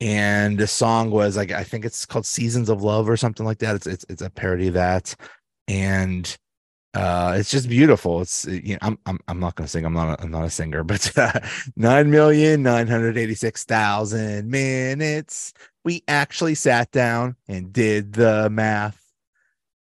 and 0.03 0.57
the 0.57 0.67
song 0.67 1.12
was 1.12 1.38
like 1.38 1.51
I 1.51 1.63
think 1.63 1.85
it's 1.85 2.05
called 2.05 2.25
Seasons 2.25 2.67
of 2.67 2.83
Love 2.83 3.09
or 3.09 3.15
something 3.15 3.45
like 3.45 3.59
that. 3.59 3.75
It's 3.75 3.88
it's, 3.88 4.05
it's 4.09 4.21
a 4.21 4.29
parody 4.29 4.67
of 4.67 4.73
that, 4.73 5.15
and 5.69 6.38
uh, 6.93 7.35
it's 7.38 7.50
just 7.50 7.69
beautiful. 7.69 8.21
It's 8.21 8.45
you 8.45 8.73
know 8.73 8.79
I'm 8.81 9.00
I'm 9.05 9.19
I'm 9.27 9.39
not 9.39 9.55
gonna 9.55 9.67
sing. 9.67 9.85
I'm 9.85 9.93
not 9.93 10.19
a, 10.19 10.23
I'm 10.23 10.31
not 10.31 10.45
a 10.45 10.50
singer, 10.50 10.83
but 10.83 11.17
uh, 11.17 11.39
nine 11.75 12.12
million 12.12 12.62
nine 12.62 12.88
hundred 12.88 13.17
eighty 13.17 13.35
six 13.35 13.63
thousand 13.63 14.50
minutes. 14.50 15.53
We 15.83 16.03
actually 16.07 16.55
sat 16.55 16.91
down 16.91 17.35
and 17.47 17.73
did 17.73 18.13
the 18.13 18.50
math. 18.50 19.00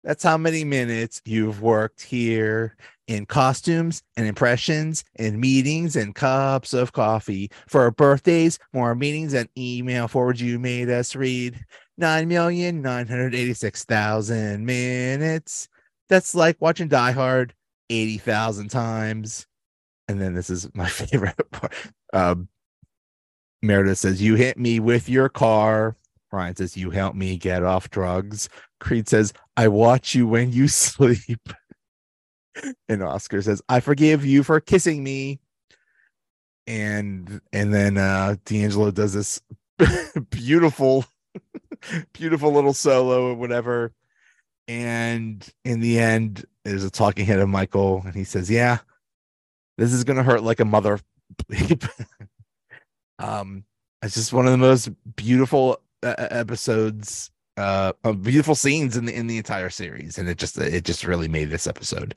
That's 0.03 0.23
how 0.23 0.38
many 0.38 0.65
minutes 0.65 1.21
you've 1.25 1.62
worked 1.62 2.01
here 2.01 2.75
in 3.07 3.25
costumes 3.25 4.03
and 4.15 4.27
impressions 4.27 5.03
and 5.15 5.39
meetings 5.39 5.95
and 5.95 6.13
cups 6.13 6.73
of 6.73 6.91
coffee. 6.93 7.50
For 7.67 7.89
birthdays, 7.91 8.59
more 8.73 8.93
meetings 8.95 9.33
and 9.33 9.50
email 9.57 10.07
forward 10.07 10.39
you 10.39 10.59
made 10.59 10.89
us 10.89 11.15
read. 11.15 11.59
9,986,000 12.00 14.62
minutes. 14.62 15.67
That's 16.10 16.36
like 16.36 16.57
watching 16.60 16.88
Die 16.88 17.12
Hard 17.12 17.53
80,000 17.89 18.69
times. 18.69 19.48
And 20.07 20.19
then 20.22 20.33
this 20.33 20.50
is 20.50 20.69
my 20.74 20.88
favorite 20.89 21.51
part. 21.51 21.74
Um, 22.13 22.48
Meredith 23.62 24.00
says, 24.00 24.22
You 24.22 24.36
hit 24.36 24.57
me 24.57 24.79
with 24.79 25.07
your 25.07 25.29
car. 25.29 25.95
Ryan 26.31 26.55
says, 26.55 26.75
You 26.75 26.89
help 26.89 27.15
me 27.15 27.38
get 27.38 27.63
off 27.63 27.89
drugs. 27.89 28.50
Creed 28.79 29.07
says, 29.07 29.33
I 29.55 29.69
watch 29.69 30.13
you 30.13 30.27
when 30.27 30.51
you 30.51 30.67
sleep 30.67 31.39
and 32.89 33.03
Oscar 33.03 33.41
says, 33.41 33.62
"I 33.69 33.79
forgive 33.79 34.25
you 34.25 34.43
for 34.43 34.60
kissing 34.60 35.03
me." 35.03 35.39
And 36.67 37.41
and 37.51 37.74
then 37.74 37.98
uh 37.98 38.36
D'Angelo 38.45 38.91
does 38.91 39.13
this 39.13 39.41
beautiful, 40.29 41.05
beautiful 42.13 42.51
little 42.51 42.74
solo 42.74 43.31
or 43.31 43.36
whatever. 43.36 43.93
And 44.67 45.48
in 45.65 45.79
the 45.82 46.00
end, 46.00 46.46
there's 46.63 46.84
a 46.84 46.91
talking 46.91 47.25
head 47.25 47.39
of 47.39 47.50
Michael, 47.50 48.01
and 48.05 48.15
he 48.15 48.24
says, 48.24 48.50
"Yeah, 48.50 48.79
this 49.77 49.91
is 49.91 50.03
gonna 50.03 50.24
hurt 50.24 50.43
like 50.43 50.60
a 50.60 50.65
mother." 50.65 51.00
um, 53.20 53.65
it's 54.01 54.15
just 54.15 54.34
one 54.34 54.46
of 54.46 54.51
the 54.51 54.58
most 54.58 54.89
beautiful 55.15 55.79
uh, 56.01 56.15
episodes 56.17 57.32
uh, 57.58 57.93
beautiful 58.22 58.55
scenes 58.55 58.98
in 58.98 59.05
the 59.05 59.15
in 59.15 59.27
the 59.27 59.38
entire 59.38 59.70
series, 59.70 60.17
and 60.17 60.27
it 60.27 60.38
just 60.38 60.58
it 60.58 60.84
just 60.84 61.05
really 61.05 61.27
made 61.27 61.50
this 61.50 61.67
episode. 61.67 62.15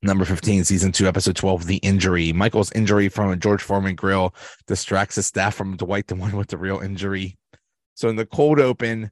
Number 0.00 0.24
15, 0.24 0.62
season 0.62 0.92
two, 0.92 1.08
episode 1.08 1.34
12, 1.34 1.66
The 1.66 1.78
Injury. 1.78 2.32
Michael's 2.32 2.70
injury 2.70 3.08
from 3.08 3.32
a 3.32 3.36
George 3.36 3.60
Foreman 3.60 3.96
grill 3.96 4.32
distracts 4.68 5.16
the 5.16 5.24
staff 5.24 5.56
from 5.56 5.76
Dwight, 5.76 6.06
the 6.06 6.14
one 6.14 6.36
with 6.36 6.46
the 6.46 6.56
real 6.56 6.78
injury. 6.78 7.36
So 7.94 8.08
in 8.08 8.14
the 8.14 8.24
cold 8.24 8.60
open, 8.60 9.10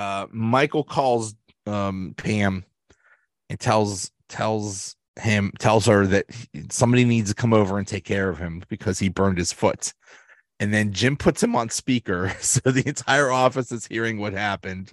uh, 0.00 0.26
Michael 0.32 0.82
calls 0.82 1.34
um, 1.66 2.14
Pam 2.16 2.64
and 3.50 3.60
tells 3.60 4.10
tells 4.30 4.96
him 5.20 5.52
tells 5.58 5.84
her 5.84 6.06
that 6.06 6.24
somebody 6.70 7.04
needs 7.04 7.28
to 7.28 7.34
come 7.34 7.52
over 7.52 7.76
and 7.76 7.86
take 7.86 8.04
care 8.06 8.30
of 8.30 8.38
him 8.38 8.62
because 8.70 8.98
he 8.98 9.10
burned 9.10 9.36
his 9.36 9.52
foot. 9.52 9.92
And 10.58 10.72
then 10.72 10.92
Jim 10.92 11.18
puts 11.18 11.42
him 11.42 11.54
on 11.54 11.68
speaker, 11.68 12.34
so 12.40 12.60
the 12.64 12.88
entire 12.88 13.30
office 13.30 13.70
is 13.72 13.86
hearing 13.86 14.18
what 14.18 14.32
happened. 14.32 14.90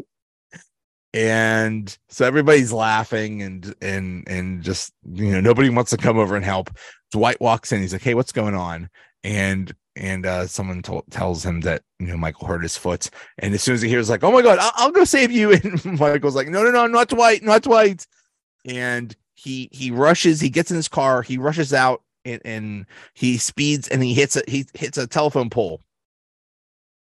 And 1.14 1.98
so 2.10 2.26
everybody's 2.26 2.74
laughing 2.74 3.42
and 3.42 3.74
and 3.82 4.28
and 4.28 4.62
just 4.62 4.92
you 5.10 5.32
know 5.32 5.40
nobody 5.40 5.70
wants 5.70 5.92
to 5.92 5.98
come 5.98 6.18
over 6.18 6.36
and 6.36 6.44
help. 6.44 6.70
Dwight 7.14 7.40
walks 7.40 7.72
in. 7.72 7.80
He's 7.80 7.94
like, 7.94 8.02
"Hey, 8.02 8.14
what's 8.14 8.34
going 8.34 8.56
on?" 8.56 8.90
And 9.24 9.74
and 9.98 10.25
uh, 10.25 10.48
someone 10.48 10.82
t- 10.82 11.01
tells 11.10 11.46
him 11.46 11.62
that 11.62 11.84
you 12.00 12.08
know 12.08 12.18
Michael 12.18 12.48
hurt 12.48 12.63
his 12.63 12.77
foot, 12.77 13.10
and 13.39 13.54
as 13.54 13.63
soon 13.63 13.75
as 13.75 13.82
he 13.82 13.89
hears 13.89 14.10
like, 14.10 14.24
"Oh 14.24 14.32
my 14.32 14.42
god, 14.42 14.60
I'll, 14.60 14.72
I'll 14.75 14.92
go 14.92 15.04
save 15.04 15.32
you," 15.32 15.51
and 15.63 16.00
Michael's 16.00 16.36
like, 16.36 16.48
"No, 16.48 16.63
no, 16.63 16.72
no, 16.72 16.88
not 16.88 17.10
Dwight, 17.10 17.44
not 17.44 17.63
Dwight," 17.63 18.06
and 18.66 19.16
he 19.36 19.70
he 19.72 19.92
rushes, 19.92 20.39
he 20.39 20.50
gets 20.50 20.72
in 20.72 20.77
his 20.77 20.88
car, 20.88 21.22
he 21.22 21.38
rushes 21.38 21.74
out, 21.74 22.01
and, 22.25 22.42
and 22.44 22.86
he 23.13 23.38
speeds, 23.38 23.88
and 23.88 24.04
he 24.04 24.13
hits 24.13 24.36
a 24.36 24.44
he 24.48 24.66
hits 24.74 24.98
a 24.98 25.08
telephone 25.08 25.50
pole, 25.50 25.82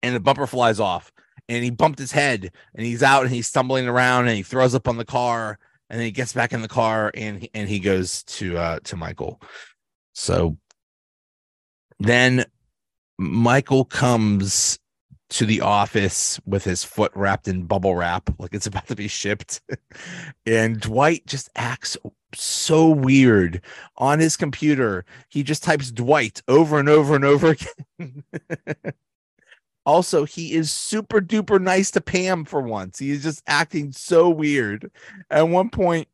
and 0.01 0.15
the 0.15 0.19
bumper 0.19 0.47
flies 0.47 0.79
off, 0.79 1.11
and 1.49 1.63
he 1.63 1.69
bumped 1.69 1.99
his 1.99 2.11
head, 2.11 2.51
and 2.75 2.85
he's 2.85 3.03
out, 3.03 3.23
and 3.23 3.33
he's 3.33 3.47
stumbling 3.47 3.87
around, 3.87 4.27
and 4.27 4.37
he 4.37 4.43
throws 4.43 4.73
up 4.73 4.87
on 4.87 4.97
the 4.97 5.05
car, 5.05 5.59
and 5.89 5.99
then 5.99 6.05
he 6.05 6.11
gets 6.11 6.33
back 6.33 6.53
in 6.53 6.61
the 6.61 6.67
car, 6.67 7.11
and 7.13 7.47
and 7.53 7.69
he 7.69 7.79
goes 7.79 8.23
to 8.23 8.57
uh 8.57 8.79
to 8.83 8.95
Michael, 8.95 9.41
so 10.13 10.57
then 11.99 12.45
Michael 13.31 13.85
comes 13.85 14.79
to 15.29 15.45
the 15.47 15.61
office 15.61 16.39
with 16.45 16.63
his 16.63 16.83
foot 16.83 17.11
wrapped 17.15 17.47
in 17.47 17.63
bubble 17.63 17.95
wrap, 17.95 18.29
like 18.39 18.53
it's 18.53 18.67
about 18.67 18.87
to 18.87 18.95
be 18.95 19.07
shipped. 19.07 19.61
and 20.45 20.79
Dwight 20.79 21.25
just 21.25 21.49
acts 21.55 21.97
so 22.35 22.89
weird 22.89 23.61
on 23.97 24.19
his 24.19 24.37
computer. 24.37 25.05
He 25.29 25.43
just 25.43 25.63
types 25.63 25.91
Dwight 25.91 26.41
over 26.47 26.79
and 26.79 26.89
over 26.89 27.15
and 27.15 27.25
over 27.25 27.49
again. 27.99 28.23
also, 29.85 30.25
he 30.25 30.53
is 30.53 30.71
super 30.71 31.19
duper 31.19 31.59
nice 31.59 31.91
to 31.91 32.01
Pam 32.01 32.45
for 32.45 32.61
once. 32.61 32.99
He 32.99 33.11
is 33.11 33.23
just 33.23 33.43
acting 33.47 33.91
so 33.91 34.29
weird. 34.29 34.91
At 35.29 35.49
one 35.49 35.69
point, 35.69 36.07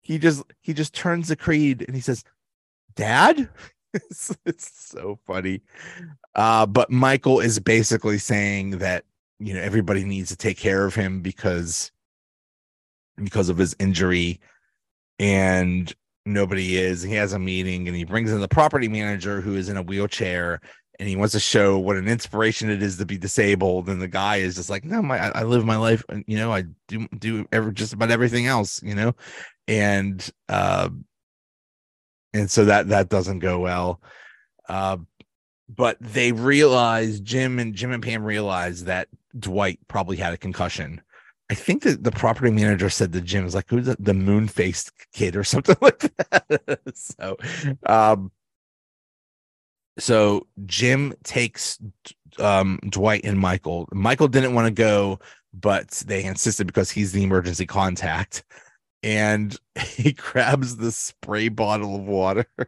he 0.00 0.18
just 0.18 0.44
he 0.60 0.74
just 0.74 0.94
turns 0.94 1.28
the 1.28 1.36
creed 1.36 1.84
and 1.86 1.96
he 1.96 2.00
says, 2.00 2.24
Dad? 2.94 3.48
it's, 4.10 4.36
it's 4.44 4.88
so 4.88 5.18
funny. 5.24 5.62
Uh, 6.34 6.66
but 6.66 6.90
Michael 6.90 7.40
is 7.40 7.60
basically 7.60 8.18
saying 8.18 8.78
that 8.78 9.04
you 9.38 9.54
know 9.54 9.60
everybody 9.60 10.04
needs 10.04 10.30
to 10.30 10.36
take 10.36 10.58
care 10.58 10.84
of 10.84 10.94
him 10.94 11.20
because 11.20 11.92
because 13.16 13.48
of 13.48 13.58
his 13.58 13.76
injury 13.78 14.40
and 15.20 15.94
nobody 16.26 16.76
is. 16.76 17.02
He 17.02 17.14
has 17.14 17.32
a 17.32 17.38
meeting 17.38 17.86
and 17.86 17.96
he 17.96 18.04
brings 18.04 18.32
in 18.32 18.40
the 18.40 18.48
property 18.48 18.88
manager 18.88 19.40
who 19.40 19.54
is 19.54 19.68
in 19.68 19.76
a 19.76 19.82
wheelchair 19.82 20.60
and 20.98 21.08
he 21.08 21.16
wants 21.16 21.32
to 21.32 21.40
show 21.40 21.78
what 21.78 21.96
an 21.96 22.08
inspiration 22.08 22.70
it 22.70 22.82
is 22.82 22.96
to 22.98 23.06
be 23.06 23.18
disabled. 23.18 23.88
And 23.88 24.02
the 24.02 24.08
guy 24.08 24.36
is 24.36 24.56
just 24.56 24.70
like 24.70 24.84
no 24.84 25.02
my 25.02 25.18
i 25.18 25.44
live 25.44 25.64
my 25.64 25.76
life 25.76 26.02
you 26.26 26.36
know 26.36 26.52
i 26.52 26.64
do 26.88 27.06
do 27.18 27.46
ever 27.52 27.70
just 27.70 27.92
about 27.92 28.10
everything 28.10 28.46
else 28.46 28.82
you 28.82 28.94
know? 28.94 29.14
And 29.68 30.28
uh 30.48 30.88
and 32.34 32.50
so 32.50 32.64
that 32.66 32.88
that 32.88 33.08
doesn't 33.08 33.38
go 33.38 33.60
well. 33.60 34.00
Uh, 34.68 34.98
but 35.68 35.96
they 36.00 36.32
realize 36.32 37.20
Jim 37.20 37.58
and 37.58 37.74
Jim 37.74 37.92
and 37.92 38.02
Pam 38.02 38.24
realize 38.24 38.84
that 38.84 39.08
Dwight 39.38 39.78
probably 39.88 40.16
had 40.16 40.34
a 40.34 40.38
concussion. 40.38 41.00
I 41.50 41.54
think 41.54 41.82
that 41.82 42.02
the 42.02 42.10
property 42.10 42.50
manager 42.50 42.90
said 42.90 43.12
to 43.12 43.20
Jim 43.20 43.46
is 43.46 43.54
like, 43.54 43.70
"Who's 43.70 43.86
the, 43.86 43.96
the 43.98 44.14
moon 44.14 44.48
faced 44.48 44.92
kid 45.12 45.36
or 45.36 45.44
something 45.44 45.76
like 45.80 46.00
that?" 46.00 46.80
so, 46.94 47.36
um, 47.86 48.30
so 49.98 50.46
Jim 50.66 51.14
takes 51.22 51.78
um 52.38 52.80
Dwight 52.88 53.24
and 53.24 53.38
Michael. 53.38 53.88
Michael 53.92 54.28
didn't 54.28 54.54
want 54.54 54.66
to 54.66 54.72
go, 54.72 55.20
but 55.52 55.90
they 56.06 56.24
insisted 56.24 56.66
because 56.66 56.90
he's 56.90 57.12
the 57.12 57.22
emergency 57.22 57.66
contact 57.66 58.44
and 59.04 59.56
he 59.78 60.12
grabs 60.12 60.76
the 60.78 60.90
spray 60.90 61.48
bottle 61.48 61.94
of 61.94 62.02
water. 62.02 62.46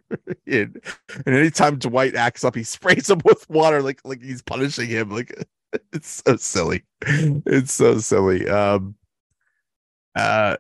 And, 0.48 0.80
and 1.26 1.34
anytime 1.34 1.76
dwight 1.76 2.14
acts 2.14 2.44
up 2.44 2.54
he 2.54 2.62
sprays 2.62 3.10
him 3.10 3.20
with 3.24 3.50
water 3.50 3.82
like 3.82 4.00
like 4.04 4.22
he's 4.22 4.42
punishing 4.42 4.88
him. 4.88 5.10
Like 5.10 5.44
it's 5.92 6.22
so 6.24 6.36
silly. 6.36 6.84
It's 7.02 7.72
so 7.72 7.98
silly. 7.98 8.48
Um 8.48 8.94
uh 10.14 10.56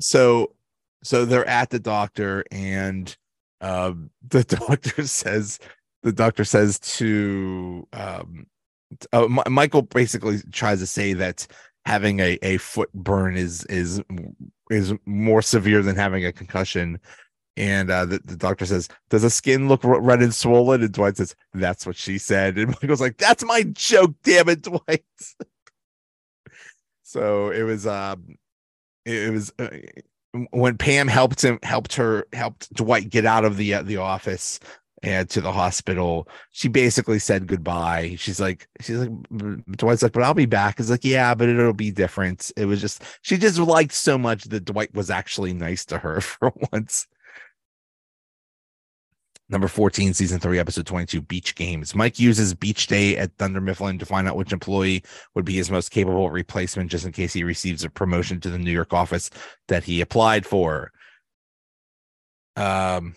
so 0.00 0.54
so 1.02 1.24
they're 1.24 1.48
at 1.48 1.70
the 1.70 1.80
doctor 1.80 2.44
and 2.52 3.16
um 3.60 4.10
the 4.28 4.44
doctor 4.44 5.04
says 5.08 5.58
the 6.04 6.12
doctor 6.12 6.44
says 6.44 6.78
to 6.78 7.88
um 7.94 8.46
uh, 9.12 9.24
M- 9.24 9.52
michael 9.52 9.82
basically 9.82 10.38
tries 10.52 10.78
to 10.78 10.86
say 10.86 11.14
that 11.14 11.48
having 11.86 12.18
a, 12.18 12.38
a 12.42 12.58
foot 12.58 12.92
burn 12.92 13.36
is 13.36 13.64
is 13.66 14.02
is 14.70 14.92
more 15.06 15.40
severe 15.40 15.82
than 15.82 15.96
having 15.96 16.24
a 16.26 16.32
concussion. 16.32 16.98
And 17.58 17.90
uh, 17.90 18.04
the, 18.04 18.20
the 18.22 18.36
doctor 18.36 18.66
says, 18.66 18.88
"Does 19.08 19.22
the 19.22 19.30
skin 19.30 19.68
look 19.68 19.80
red 19.82 20.20
and 20.20 20.34
swollen?" 20.34 20.82
And 20.82 20.92
Dwight 20.92 21.16
says, 21.16 21.34
"That's 21.54 21.86
what 21.86 21.96
she 21.96 22.18
said." 22.18 22.58
And 22.58 22.68
Michael's 22.82 23.00
like, 23.00 23.16
"That's 23.16 23.44
my 23.44 23.62
joke, 23.62 24.14
damn 24.24 24.50
it, 24.50 24.62
Dwight." 24.62 25.04
so 27.02 27.50
it 27.50 27.62
was, 27.62 27.86
um, 27.86 28.36
it, 29.06 29.28
it 29.28 29.30
was 29.30 29.52
uh, 29.58 29.68
when 30.50 30.76
Pam 30.76 31.08
helped 31.08 31.42
him, 31.42 31.58
helped 31.62 31.94
her, 31.94 32.26
helped 32.34 32.74
Dwight 32.74 33.08
get 33.08 33.24
out 33.24 33.46
of 33.46 33.56
the 33.56 33.74
uh, 33.74 33.82
the 33.82 33.96
office 33.96 34.60
and 35.02 35.28
to 35.30 35.40
the 35.40 35.52
hospital. 35.52 36.28
She 36.50 36.68
basically 36.68 37.18
said 37.18 37.46
goodbye. 37.46 38.16
She's 38.18 38.40
like, 38.40 38.68
she's 38.80 38.98
like, 38.98 39.10
Dwight's 39.76 40.02
like, 40.02 40.12
but 40.12 40.22
I'll 40.22 40.34
be 40.34 40.46
back. 40.46 40.80
It's 40.80 40.90
like, 40.90 41.04
yeah, 41.04 41.34
but 41.34 41.48
it'll 41.48 41.72
be 41.72 41.90
different. 41.90 42.50
It 42.56 42.66
was 42.66 42.80
just, 42.80 43.02
she 43.22 43.36
just 43.36 43.58
liked 43.58 43.92
so 43.92 44.18
much 44.18 44.44
that 44.44 44.64
Dwight 44.64 44.94
was 44.94 45.10
actually 45.10 45.52
nice 45.52 45.84
to 45.86 45.98
her 45.98 46.20
for 46.22 46.52
once. 46.72 47.06
Number 49.48 49.68
14, 49.68 50.12
season 50.12 50.40
three, 50.40 50.58
episode 50.58 50.86
22, 50.86 51.20
Beach 51.20 51.54
Games. 51.54 51.94
Mike 51.94 52.18
uses 52.18 52.52
Beach 52.52 52.88
Day 52.88 53.16
at 53.16 53.36
Dunder 53.36 53.60
Mifflin 53.60 53.96
to 54.00 54.06
find 54.06 54.26
out 54.26 54.36
which 54.36 54.52
employee 54.52 55.04
would 55.36 55.44
be 55.44 55.54
his 55.54 55.70
most 55.70 55.90
capable 55.90 56.30
replacement 56.30 56.90
just 56.90 57.06
in 57.06 57.12
case 57.12 57.32
he 57.32 57.44
receives 57.44 57.84
a 57.84 57.90
promotion 57.90 58.40
to 58.40 58.50
the 58.50 58.58
New 58.58 58.72
York 58.72 58.92
office 58.92 59.30
that 59.68 59.84
he 59.84 60.00
applied 60.00 60.44
for. 60.44 60.90
Um, 62.56 63.14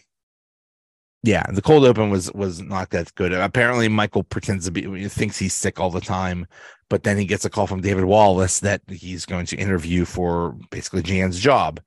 yeah, 1.24 1.44
the 1.52 1.62
cold 1.62 1.86
open 1.86 2.10
was 2.10 2.32
was 2.34 2.62
not 2.62 2.90
that 2.92 3.14
good. 3.16 3.34
Apparently, 3.34 3.90
Michael 3.90 4.24
pretends 4.24 4.66
to 4.66 4.72
be 4.72 5.08
thinks 5.10 5.38
he's 5.38 5.54
sick 5.54 5.80
all 5.80 5.90
the 5.90 6.00
time, 6.00 6.48
but 6.90 7.04
then 7.04 7.18
he 7.18 7.26
gets 7.26 7.46
a 7.46 7.50
call 7.50 7.68
from 7.68 7.82
David 7.82 8.06
Wallace 8.06 8.60
that 8.62 8.82
he's 8.88 9.26
going 9.26 9.46
to 9.48 9.58
interview 9.58 10.06
for 10.06 10.56
basically 10.70 11.02
Jan's 11.02 11.40
job. 11.40 11.82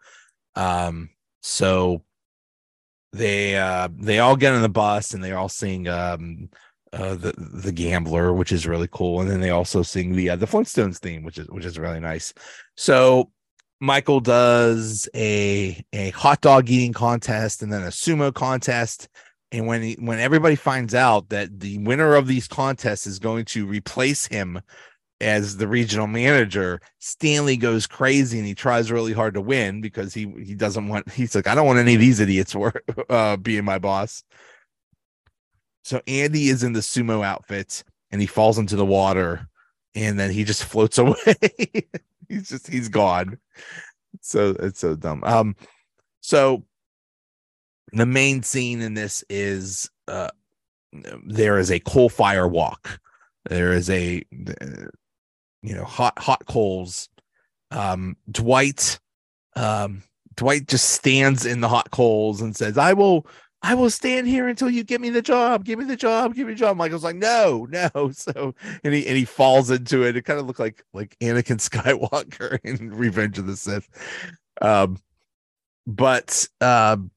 Um, 0.55 1.09
so 1.41 2.03
they 3.13 3.57
uh 3.57 3.89
they 3.99 4.19
all 4.19 4.37
get 4.37 4.55
on 4.55 4.63
the 4.63 4.69
bus 4.69 5.13
and 5.13 5.23
they're 5.23 5.37
all 5.37 5.49
sing 5.49 5.87
um 5.87 6.49
uh 6.93 7.15
the 7.15 7.33
the 7.37 7.73
gambler, 7.73 8.35
which 8.35 8.53
is 8.53 8.67
really 8.67 8.89
cool, 8.93 9.21
and 9.23 9.31
then 9.31 9.41
they 9.41 9.51
also 9.51 9.83
sing 9.83 10.15
the 10.15 10.31
uh, 10.31 10.37
the 10.37 10.47
Flintstones 10.47 10.99
theme, 10.99 11.23
which 11.23 11.39
is 11.39 11.49
which 11.49 11.65
is 11.65 11.79
really 11.79 12.01
nice. 12.01 12.35
So 12.77 13.31
Michael 13.83 14.21
does 14.21 15.09
a 15.13 15.85
a 15.93 16.11
hot 16.11 16.41
dog 16.41 16.71
eating 16.71 16.93
contest 16.93 17.63
and 17.63 17.73
then 17.73 17.83
a 17.83 17.89
sumo 17.89 18.33
contest. 18.33 19.09
And 19.51 19.67
when 19.67 19.83
he, 19.83 19.95
when 19.95 20.21
everybody 20.21 20.55
finds 20.55 20.95
out 20.95 21.31
that 21.31 21.59
the 21.59 21.79
winner 21.79 22.15
of 22.15 22.29
these 22.29 22.47
contests 22.47 23.09
is 23.09 23.19
going 23.19 23.45
to 23.47 23.67
replace 23.67 24.25
him 24.27 24.61
as 25.21 25.57
the 25.57 25.67
regional 25.67 26.07
manager, 26.07 26.81
Stanley 27.01 27.57
goes 27.57 27.89
crazy 27.89 28.39
and 28.39 28.47
he 28.47 28.55
tries 28.55 28.93
really 28.93 29.13
hard 29.13 29.35
to 29.35 29.41
win 29.41 29.81
because 29.81 30.15
he 30.15 30.33
he 30.41 30.55
doesn't 30.55 30.87
want. 30.87 31.11
He's 31.11 31.35
like, 31.35 31.49
I 31.49 31.57
don't 31.57 31.67
want 31.67 31.81
any 31.81 31.95
of 31.95 32.01
these 32.01 32.21
idiots 32.21 32.55
were, 32.55 32.85
uh, 33.11 33.37
being 33.37 33.65
my 33.65 33.81
boss. 33.81 34.23
So 35.83 36.01
Andy 36.07 36.51
is 36.51 36.63
in 36.63 36.73
the 36.73 36.81
sumo 36.81 37.25
outfit 37.27 37.83
and 38.13 38.21
he 38.21 38.29
falls 38.29 38.59
into 38.59 38.77
the 38.77 38.87
water, 38.87 39.49
and 39.95 40.19
then 40.19 40.31
he 40.31 40.45
just 40.45 40.65
floats 40.65 40.99
away 40.99 41.17
he's 42.33 42.49
just 42.49 42.67
he's 42.67 42.89
gone. 42.89 43.39
So 44.21 44.57
it's 44.59 44.81
so 44.81 44.95
dumb. 44.97 45.23
Um, 45.25 45.57
so 46.21 46.65
the 47.93 48.07
main 48.07 48.43
scene 48.43 48.81
in 48.81 48.95
this 48.95 49.25
is 49.29 49.91
uh 50.09 50.31
there 51.25 51.59
is 51.59 51.71
a 51.71 51.81
coal 51.81 52.09
fire 52.09 52.49
walk. 52.49 53.01
There 53.49 53.73
is 53.73 53.91
a 53.91 54.23
you 55.63 55.75
know, 55.75 55.85
hot 55.85 56.19
hot 56.19 56.45
coals. 56.47 57.09
Um, 57.71 58.17
Dwight, 58.31 58.99
um, 59.57 60.03
Dwight 60.35 60.67
just 60.69 60.91
stands 60.91 61.47
in 61.47 61.61
the 61.61 61.69
hot 61.69 61.91
coals 61.91 62.43
and 62.43 62.55
says, 62.57 62.77
"I 62.77 62.93
will." 62.93 63.27
I 63.65 63.75
will 63.75 63.91
stand 63.91 64.27
here 64.27 64.49
until 64.49 64.69
you 64.69 64.83
give 64.83 65.01
me 65.01 65.11
the 65.11 65.23
job. 65.23 65.65
Give 65.65 65.79
me 65.79 65.85
the 65.85 65.97
job. 65.97 66.35
Give 66.35 66.49
me 66.49 66.55
the 66.55 66.59
job. 66.59 66.77
Michael's 66.77 67.05
like, 67.05 67.17
no, 67.17 67.67
no. 67.71 67.89
So 68.13 68.55
and 68.85 68.93
he 68.93 69.07
and 69.07 69.17
he 69.17 69.25
falls 69.25 69.71
into 69.71 70.05
it. 70.05 70.17
It 70.17 70.23
kind 70.23 70.41
of 70.41 70.47
looked 70.47 70.61
like 70.61 70.85
like 70.93 71.17
Anakin 71.21 71.59
Skywalker 71.71 72.59
in 72.65 72.91
Revenge 72.91 73.39
of 73.39 73.47
the 73.47 73.57
Sith. 73.57 73.89
Um, 74.61 74.99
but 75.87 76.47
um, 76.61 77.11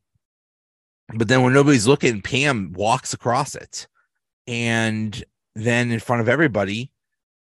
but 1.16 1.28
then 1.28 1.44
when 1.44 1.54
nobody's 1.54 1.88
looking, 1.88 2.22
Pam 2.22 2.74
walks 2.74 3.14
across 3.14 3.56
it, 3.56 3.88
and 4.48 5.24
then 5.56 5.92
in 5.92 6.00
front 6.00 6.22
of 6.22 6.30
everybody, 6.30 6.92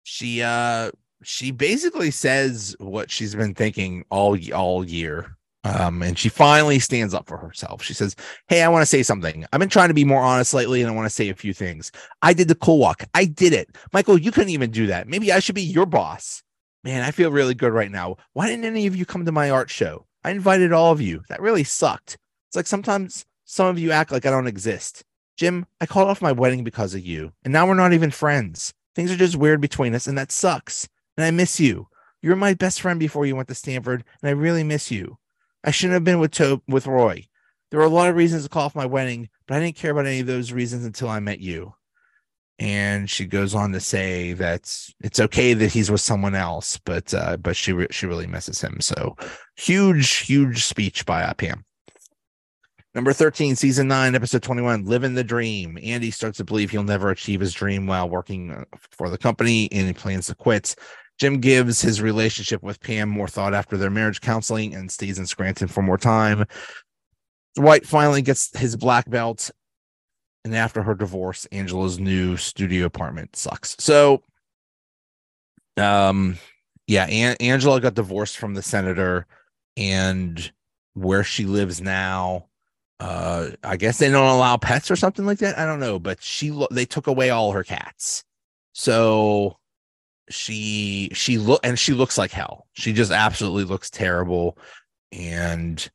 she 0.04 0.42
uh 0.42 0.90
she 1.22 1.50
basically 1.50 2.10
says 2.10 2.76
what 2.78 3.10
she's 3.10 3.34
been 3.34 3.54
thinking 3.54 4.04
all 4.10 4.36
all 4.52 4.84
year 4.84 5.36
um, 5.64 6.02
and 6.02 6.18
she 6.18 6.28
finally 6.28 6.78
stands 6.78 7.14
up 7.14 7.26
for 7.26 7.38
herself. 7.38 7.82
She 7.82 7.94
says, 7.94 8.14
Hey, 8.48 8.62
I 8.62 8.68
want 8.68 8.82
to 8.82 8.86
say 8.86 9.02
something. 9.02 9.46
I've 9.52 9.60
been 9.60 9.70
trying 9.70 9.88
to 9.88 9.94
be 9.94 10.04
more 10.04 10.22
honest 10.22 10.52
lately, 10.52 10.82
and 10.82 10.90
I 10.90 10.94
want 10.94 11.06
to 11.06 11.14
say 11.14 11.30
a 11.30 11.34
few 11.34 11.54
things. 11.54 11.90
I 12.22 12.34
did 12.34 12.48
the 12.48 12.54
cool 12.54 12.78
walk. 12.78 13.04
I 13.14 13.24
did 13.24 13.54
it. 13.54 13.74
Michael, 13.92 14.18
you 14.18 14.30
couldn't 14.30 14.50
even 14.50 14.70
do 14.70 14.86
that. 14.86 15.08
Maybe 15.08 15.32
I 15.32 15.38
should 15.38 15.54
be 15.54 15.62
your 15.62 15.86
boss. 15.86 16.42
Man, 16.84 17.02
I 17.02 17.10
feel 17.10 17.32
really 17.32 17.54
good 17.54 17.72
right 17.72 17.90
now. 17.90 18.16
Why 18.34 18.46
didn't 18.46 18.66
any 18.66 18.86
of 18.86 18.94
you 18.94 19.06
come 19.06 19.24
to 19.24 19.32
my 19.32 19.50
art 19.50 19.70
show? 19.70 20.06
I 20.22 20.30
invited 20.30 20.72
all 20.72 20.92
of 20.92 21.00
you. 21.00 21.22
That 21.30 21.40
really 21.40 21.64
sucked. 21.64 22.18
It's 22.48 22.56
like 22.56 22.66
sometimes 22.66 23.24
some 23.46 23.66
of 23.66 23.78
you 23.78 23.90
act 23.90 24.12
like 24.12 24.26
I 24.26 24.30
don't 24.30 24.46
exist. 24.46 25.02
Jim, 25.36 25.66
I 25.80 25.86
called 25.86 26.08
off 26.08 26.22
my 26.22 26.32
wedding 26.32 26.62
because 26.62 26.94
of 26.94 27.04
you, 27.04 27.32
and 27.42 27.52
now 27.52 27.66
we're 27.66 27.74
not 27.74 27.92
even 27.92 28.10
friends. 28.10 28.72
Things 28.94 29.10
are 29.10 29.16
just 29.16 29.34
weird 29.34 29.60
between 29.60 29.94
us, 29.94 30.06
and 30.06 30.16
that 30.18 30.30
sucks. 30.30 30.88
And 31.16 31.24
I 31.24 31.30
miss 31.30 31.58
you. 31.58 31.88
You 32.22 32.30
were 32.30 32.36
my 32.36 32.54
best 32.54 32.80
friend 32.80 33.00
before 33.00 33.26
you 33.26 33.34
went 33.34 33.48
to 33.48 33.54
Stamford, 33.54 34.04
and 34.22 34.28
I 34.28 34.32
really 34.32 34.62
miss 34.62 34.90
you. 34.90 35.18
I 35.64 35.70
shouldn't 35.70 35.94
have 35.94 36.04
been 36.04 36.20
with 36.20 36.38
with 36.68 36.86
Roy. 36.86 37.26
There 37.70 37.80
were 37.80 37.86
a 37.86 37.90
lot 37.90 38.10
of 38.10 38.16
reasons 38.16 38.44
to 38.44 38.48
call 38.48 38.66
off 38.66 38.74
my 38.74 38.86
wedding, 38.86 39.28
but 39.48 39.56
I 39.56 39.60
didn't 39.60 39.76
care 39.76 39.90
about 39.90 40.06
any 40.06 40.20
of 40.20 40.26
those 40.26 40.52
reasons 40.52 40.84
until 40.84 41.08
I 41.08 41.18
met 41.18 41.40
you. 41.40 41.74
And 42.60 43.10
she 43.10 43.24
goes 43.24 43.52
on 43.54 43.72
to 43.72 43.80
say 43.80 44.32
that 44.34 44.72
it's 45.00 45.18
okay 45.18 45.54
that 45.54 45.72
he's 45.72 45.90
with 45.90 46.00
someone 46.00 46.36
else, 46.36 46.78
but 46.84 47.12
uh, 47.12 47.36
but 47.38 47.56
she 47.56 47.72
re- 47.72 47.88
she 47.90 48.06
really 48.06 48.28
misses 48.28 48.60
him. 48.60 48.80
So 48.80 49.16
huge 49.56 50.18
huge 50.18 50.64
speech 50.64 51.04
by 51.04 51.24
uh, 51.24 51.34
Pam. 51.34 51.64
Number 52.94 53.12
13, 53.12 53.56
season 53.56 53.88
nine, 53.88 54.14
episode 54.14 54.44
21, 54.44 54.84
Living 54.84 55.14
the 55.14 55.24
Dream. 55.24 55.76
Andy 55.82 56.12
starts 56.12 56.36
to 56.36 56.44
believe 56.44 56.70
he'll 56.70 56.84
never 56.84 57.10
achieve 57.10 57.40
his 57.40 57.52
dream 57.52 57.88
while 57.88 58.08
working 58.08 58.52
uh, 58.52 58.64
for 58.92 59.10
the 59.10 59.18
company 59.18 59.68
and 59.72 59.88
he 59.88 59.92
plans 59.92 60.28
to 60.28 60.34
quit. 60.36 60.76
Jim 61.18 61.40
gives 61.40 61.80
his 61.80 62.02
relationship 62.02 62.62
with 62.62 62.80
Pam 62.80 63.08
more 63.08 63.28
thought 63.28 63.54
after 63.54 63.76
their 63.76 63.90
marriage 63.90 64.20
counseling 64.20 64.74
and 64.74 64.90
stays 64.90 65.18
in 65.18 65.26
Scranton 65.26 65.68
for 65.68 65.82
more 65.82 65.98
time. 65.98 66.44
Dwight 67.54 67.86
finally 67.86 68.22
gets 68.22 68.56
his 68.58 68.76
black 68.76 69.08
belt. 69.08 69.50
And 70.44 70.54
after 70.54 70.82
her 70.82 70.94
divorce, 70.94 71.46
Angela's 71.52 71.98
new 71.98 72.36
studio 72.36 72.84
apartment 72.84 73.34
sucks. 73.34 73.76
So, 73.78 74.22
um, 75.76 76.36
yeah, 76.86 77.06
An- 77.06 77.36
Angela 77.40 77.80
got 77.80 77.94
divorced 77.94 78.36
from 78.36 78.52
the 78.52 78.60
senator, 78.60 79.26
and 79.76 80.52
where 80.92 81.24
she 81.24 81.46
lives 81.46 81.80
now, 81.80 82.46
uh, 83.00 83.50
I 83.62 83.76
guess 83.76 83.98
they 83.98 84.10
don't 84.10 84.28
allow 84.28 84.56
pets 84.58 84.90
or 84.90 84.96
something 84.96 85.24
like 85.24 85.38
that. 85.38 85.58
I 85.58 85.64
don't 85.64 85.80
know, 85.80 85.98
but 85.98 86.22
she 86.22 86.50
lo- 86.50 86.68
they 86.70 86.84
took 86.84 87.06
away 87.06 87.30
all 87.30 87.52
her 87.52 87.64
cats. 87.64 88.22
So 88.74 89.56
she 90.30 91.10
she 91.12 91.38
look 91.38 91.60
and 91.64 91.78
she 91.78 91.92
looks 91.92 92.16
like 92.18 92.30
hell. 92.30 92.66
She 92.72 92.92
just 92.92 93.10
absolutely 93.10 93.64
looks 93.64 93.90
terrible, 93.90 94.58
and 95.12 95.88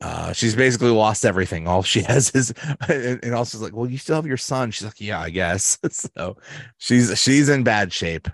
uh, 0.00 0.32
she's 0.32 0.54
basically 0.54 0.90
lost 0.90 1.24
everything. 1.24 1.66
All 1.66 1.82
she 1.82 2.02
has 2.02 2.30
is, 2.30 2.52
and, 2.88 3.20
and 3.22 3.34
also 3.34 3.58
like, 3.58 3.74
well, 3.74 3.90
you 3.90 3.98
still 3.98 4.16
have 4.16 4.26
your 4.26 4.36
son. 4.36 4.70
She's 4.70 4.84
like, 4.84 5.00
yeah, 5.00 5.20
I 5.20 5.30
guess. 5.30 5.78
so 5.90 6.36
she's 6.78 7.18
she's 7.18 7.48
in 7.48 7.64
bad 7.64 7.92
shape. 7.92 8.28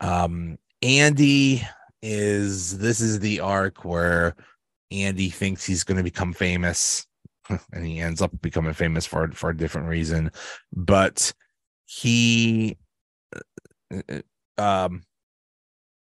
Um, 0.00 0.58
Andy 0.82 1.66
is 2.02 2.78
this 2.78 3.00
is 3.00 3.20
the 3.20 3.40
arc 3.40 3.84
where 3.84 4.34
Andy 4.90 5.28
thinks 5.28 5.64
he's 5.64 5.84
going 5.84 5.98
to 5.98 6.04
become 6.04 6.32
famous, 6.32 7.06
and 7.72 7.86
he 7.86 8.00
ends 8.00 8.22
up 8.22 8.30
becoming 8.40 8.74
famous 8.74 9.06
for 9.06 9.30
for 9.32 9.50
a 9.50 9.56
different 9.56 9.88
reason, 9.88 10.30
but 10.72 11.32
he 11.86 12.76
uh, 13.34 14.20
um 14.60 15.02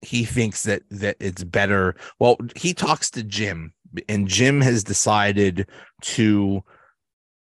he 0.02 0.26
thinks 0.26 0.64
that 0.64 0.84
that 0.90 1.16
it's 1.20 1.44
better. 1.44 1.96
Well 2.20 2.38
he 2.56 2.74
talks 2.74 3.10
to 3.12 3.24
jim 3.24 3.74
and 4.10 4.28
jim 4.28 4.62
has 4.62 4.84
decided 4.84 5.68
to 6.02 6.64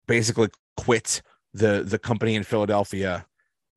basically 0.06 0.48
quit 0.76 1.22
the 1.52 1.82
the 1.84 1.98
company 1.98 2.34
in 2.34 2.42
philadelphia 2.42 3.26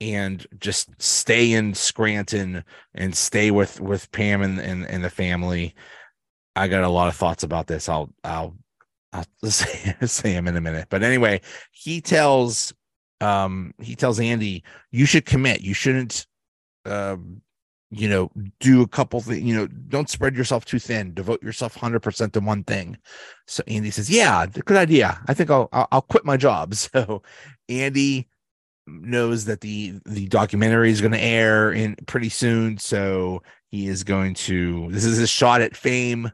and 0.02 0.46
just 0.60 0.90
stay 1.02 1.52
in 1.52 1.74
scranton 1.74 2.64
and 2.94 3.16
stay 3.16 3.52
with 3.52 3.82
with 3.82 4.12
pam 4.12 4.42
and 4.42 4.60
and, 4.60 4.86
and 4.86 5.04
the 5.04 5.10
family. 5.10 5.76
I 6.56 6.68
got 6.68 6.84
a 6.84 6.90
lot 6.90 7.08
of 7.08 7.16
thoughts 7.16 7.44
about 7.44 7.68
this. 7.68 7.90
I'll 7.90 8.10
i'll 8.24 8.56
i'll 9.14 9.26
say, 9.50 9.96
say 10.06 10.34
him 10.34 10.48
in 10.48 10.56
a 10.56 10.62
minute. 10.62 10.88
But 10.90 11.04
anyway 11.04 11.42
he 11.72 12.02
tells 12.02 12.74
um 13.22 13.74
he 13.80 13.96
tells 13.96 14.20
andy 14.20 14.64
you 14.92 15.06
should 15.06 15.26
commit. 15.26 15.62
You 15.62 15.74
shouldn't 15.74 16.28
um, 16.86 17.42
you 17.92 18.08
know, 18.08 18.30
do 18.60 18.82
a 18.82 18.88
couple 18.88 19.20
things, 19.20 19.42
you 19.42 19.56
know, 19.56 19.68
don't 19.68 20.10
spread 20.10 20.36
yourself 20.36 20.64
too 20.64 20.78
thin, 20.78 21.14
devote 21.14 21.42
yourself 21.42 21.76
100% 21.76 22.32
to 22.34 22.40
one 22.40 22.64
thing. 22.64 22.98
So 23.48 23.64
Andy 23.68 23.90
says, 23.90 24.10
yeah, 24.10 24.46
good 24.46 24.78
idea. 24.78 25.20
I 25.28 25.34
think 25.34 25.50
I'll, 25.50 25.70
I'll, 25.72 26.04
quit 26.04 26.26
my 26.26 26.38
job. 26.38 26.74
So 26.76 27.24
Andy 27.68 28.28
knows 28.88 29.46
that 29.46 29.62
the, 29.62 30.00
the 30.06 30.28
documentary 30.28 30.92
is 30.92 31.02
going 31.02 31.14
to 31.14 31.22
air 31.22 31.72
in 31.72 31.96
pretty 32.08 32.30
soon. 32.30 32.78
So 32.78 33.42
he 33.70 33.88
is 33.88 34.04
going 34.04 34.36
to, 34.36 34.90
this 34.92 35.06
is 35.06 35.18
his 35.18 35.30
shot 35.30 35.62
at 35.62 35.76
fame. 35.76 36.32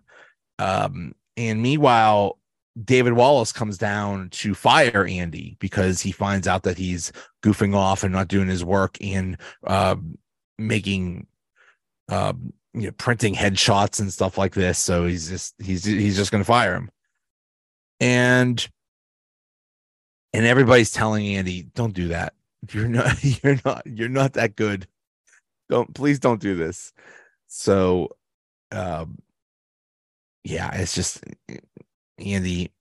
Um, 0.60 1.14
and 1.38 1.62
meanwhile, 1.62 2.38
David 2.84 3.14
Wallace 3.14 3.54
comes 3.54 3.78
down 3.78 4.30
to 4.32 4.54
fire 4.54 5.06
Andy 5.06 5.56
because 5.60 6.02
he 6.02 6.12
finds 6.12 6.48
out 6.48 6.64
that 6.64 6.78
he's 6.78 7.14
goofing 7.42 7.74
off 7.74 8.04
and 8.04 8.12
not 8.12 8.28
doing 8.28 8.50
his 8.50 8.66
work 8.66 8.98
and 9.02 9.38
uh, 9.66 9.96
making 10.58 11.28
um 12.10 12.54
you 12.74 12.88
know 12.88 12.92
printing 12.92 13.34
headshots 13.34 14.00
and 14.00 14.12
stuff 14.12 14.38
like 14.38 14.54
this. 14.54 14.78
So 14.80 15.06
he's 15.06 15.30
just 15.30 15.56
he's 15.60 15.84
he's 15.84 16.16
just 16.16 16.32
going 16.32 16.44
to 16.44 16.48
fire 16.48 16.76
him. 16.76 16.92
And 18.00 18.68
and 20.34 20.46
everybody's 20.46 20.92
telling 20.92 21.26
Andy 21.28 21.64
don't 21.74 21.94
do 21.94 22.10
that. 22.10 22.34
You're 22.72 22.88
not 22.88 23.24
you're 23.44 23.58
not 23.64 23.86
you're 23.86 24.10
not 24.10 24.34
that 24.34 24.56
good. 24.56 24.88
Don't 25.70 25.94
please 25.94 26.20
don't 26.20 26.42
do 26.42 26.56
this. 26.56 26.94
So 27.48 28.10
um 28.72 29.20
yeah 30.44 30.76
it's 30.76 30.94
just 30.94 31.24
Andy 32.20 32.72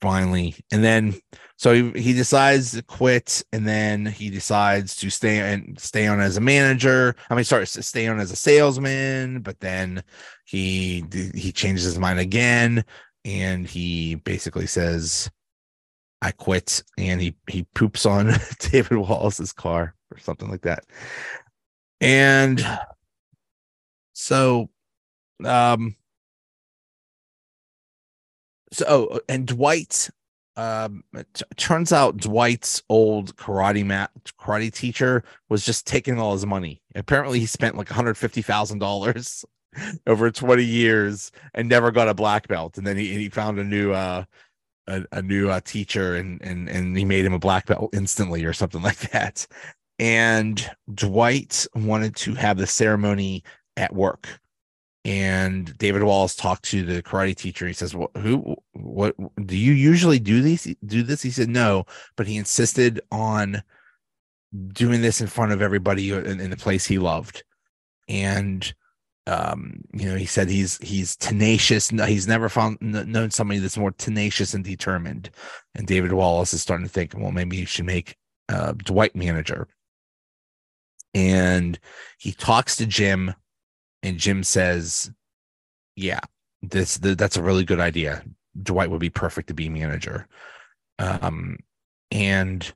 finally. 0.00 0.54
And 0.72 0.84
then 0.84 1.14
so 1.56 1.72
he, 1.72 2.00
he 2.00 2.12
decides 2.12 2.72
to 2.72 2.82
quit 2.82 3.42
and 3.52 3.66
then 3.66 4.06
he 4.06 4.30
decides 4.30 4.96
to 4.96 5.10
stay 5.10 5.52
and 5.52 5.78
stay 5.80 6.06
on 6.06 6.20
as 6.20 6.36
a 6.36 6.40
manager. 6.40 7.14
I 7.30 7.34
mean 7.34 7.44
sorry 7.44 7.66
stay 7.66 8.06
on 8.06 8.20
as 8.20 8.30
a 8.30 8.36
salesman 8.36 9.40
but 9.40 9.60
then 9.60 10.02
he 10.44 11.04
he 11.34 11.52
changes 11.52 11.84
his 11.84 11.98
mind 11.98 12.18
again 12.18 12.84
and 13.24 13.66
he 13.66 14.14
basically 14.14 14.66
says 14.66 15.28
i 16.22 16.30
quit 16.30 16.84
and 16.96 17.20
he 17.20 17.36
he 17.48 17.64
poops 17.74 18.06
on 18.06 18.32
david 18.70 18.96
wallace's 18.96 19.52
car 19.52 19.96
or 20.10 20.18
something 20.18 20.50
like 20.50 20.62
that. 20.62 20.84
And 22.00 22.64
so 24.12 24.68
um 25.44 25.96
so 28.72 28.84
oh, 28.88 29.20
and 29.28 29.46
Dwight 29.46 30.10
um 30.56 31.04
t- 31.34 31.44
turns 31.56 31.92
out 31.92 32.16
Dwight's 32.16 32.82
old 32.88 33.36
karate 33.36 33.84
mat 33.84 34.10
karate 34.40 34.72
teacher 34.72 35.22
was 35.48 35.64
just 35.64 35.86
taking 35.86 36.18
all 36.18 36.32
his 36.32 36.46
money. 36.46 36.82
Apparently 36.94 37.38
he 37.38 37.46
spent 37.46 37.76
like 37.76 37.88
$150,000 37.88 39.44
over 40.06 40.30
20 40.30 40.64
years 40.64 41.30
and 41.54 41.68
never 41.68 41.90
got 41.90 42.08
a 42.08 42.14
black 42.14 42.48
belt 42.48 42.78
and 42.78 42.86
then 42.86 42.96
he 42.96 43.14
he 43.14 43.28
found 43.28 43.58
a 43.58 43.64
new 43.64 43.92
uh 43.92 44.24
a, 44.88 45.04
a 45.12 45.22
new 45.22 45.50
uh, 45.50 45.60
teacher 45.60 46.16
and 46.16 46.40
and 46.42 46.68
and 46.68 46.96
he 46.96 47.04
made 47.04 47.24
him 47.24 47.32
a 47.32 47.38
black 47.38 47.66
belt 47.66 47.90
instantly 47.92 48.44
or 48.44 48.52
something 48.52 48.82
like 48.82 48.98
that. 49.10 49.46
And 49.98 50.70
Dwight 50.92 51.66
wanted 51.74 52.16
to 52.16 52.34
have 52.34 52.58
the 52.58 52.66
ceremony 52.66 53.42
at 53.76 53.94
work 53.94 54.40
and 55.06 55.78
David 55.78 56.02
Wallace 56.02 56.34
talked 56.34 56.64
to 56.64 56.84
the 56.84 57.00
karate 57.00 57.36
teacher. 57.36 57.66
He 57.66 57.72
says, 57.72 57.94
"What? 57.94 58.10
Who? 58.16 58.56
What? 58.72 59.14
Do 59.46 59.56
you 59.56 59.72
usually 59.72 60.18
do 60.18 60.42
these? 60.42 60.74
Do 60.84 61.02
this?" 61.04 61.22
He 61.22 61.30
said, 61.30 61.48
"No," 61.48 61.86
but 62.16 62.26
he 62.26 62.36
insisted 62.36 63.00
on 63.12 63.62
doing 64.72 65.02
this 65.02 65.20
in 65.20 65.28
front 65.28 65.52
of 65.52 65.62
everybody 65.62 66.10
in, 66.10 66.40
in 66.40 66.50
the 66.50 66.56
place 66.56 66.84
he 66.86 66.98
loved. 66.98 67.44
and 68.08 68.74
um, 69.28 69.80
you 69.92 70.08
know, 70.08 70.16
he 70.16 70.26
said 70.26 70.48
he's 70.48 70.78
he's 70.78 71.16
tenacious. 71.16 71.90
He's 71.90 72.28
never 72.28 72.48
found 72.48 72.78
known 72.80 73.30
somebody 73.30 73.58
that's 73.58 73.76
more 73.78 73.90
tenacious 73.90 74.54
and 74.54 74.64
determined. 74.64 75.30
And 75.74 75.86
David 75.86 76.12
Wallace 76.12 76.54
is 76.54 76.62
starting 76.62 76.86
to 76.86 76.92
think, 76.92 77.12
well, 77.16 77.32
maybe 77.32 77.56
you 77.56 77.66
should 77.66 77.86
make 77.86 78.16
uh, 78.48 78.72
Dwight 78.72 79.16
manager. 79.16 79.66
And 81.12 81.78
he 82.18 82.32
talks 82.32 82.76
to 82.76 82.86
Jim, 82.86 83.34
and 84.06 84.18
Jim 84.18 84.44
says, 84.44 85.10
"Yeah, 85.96 86.20
this 86.62 86.98
that's 86.98 87.36
a 87.36 87.42
really 87.42 87.64
good 87.64 87.80
idea. 87.80 88.24
Dwight 88.62 88.90
would 88.90 89.00
be 89.00 89.10
perfect 89.10 89.48
to 89.48 89.54
be 89.54 89.68
manager." 89.68 90.28
Um, 90.98 91.58
and 92.10 92.72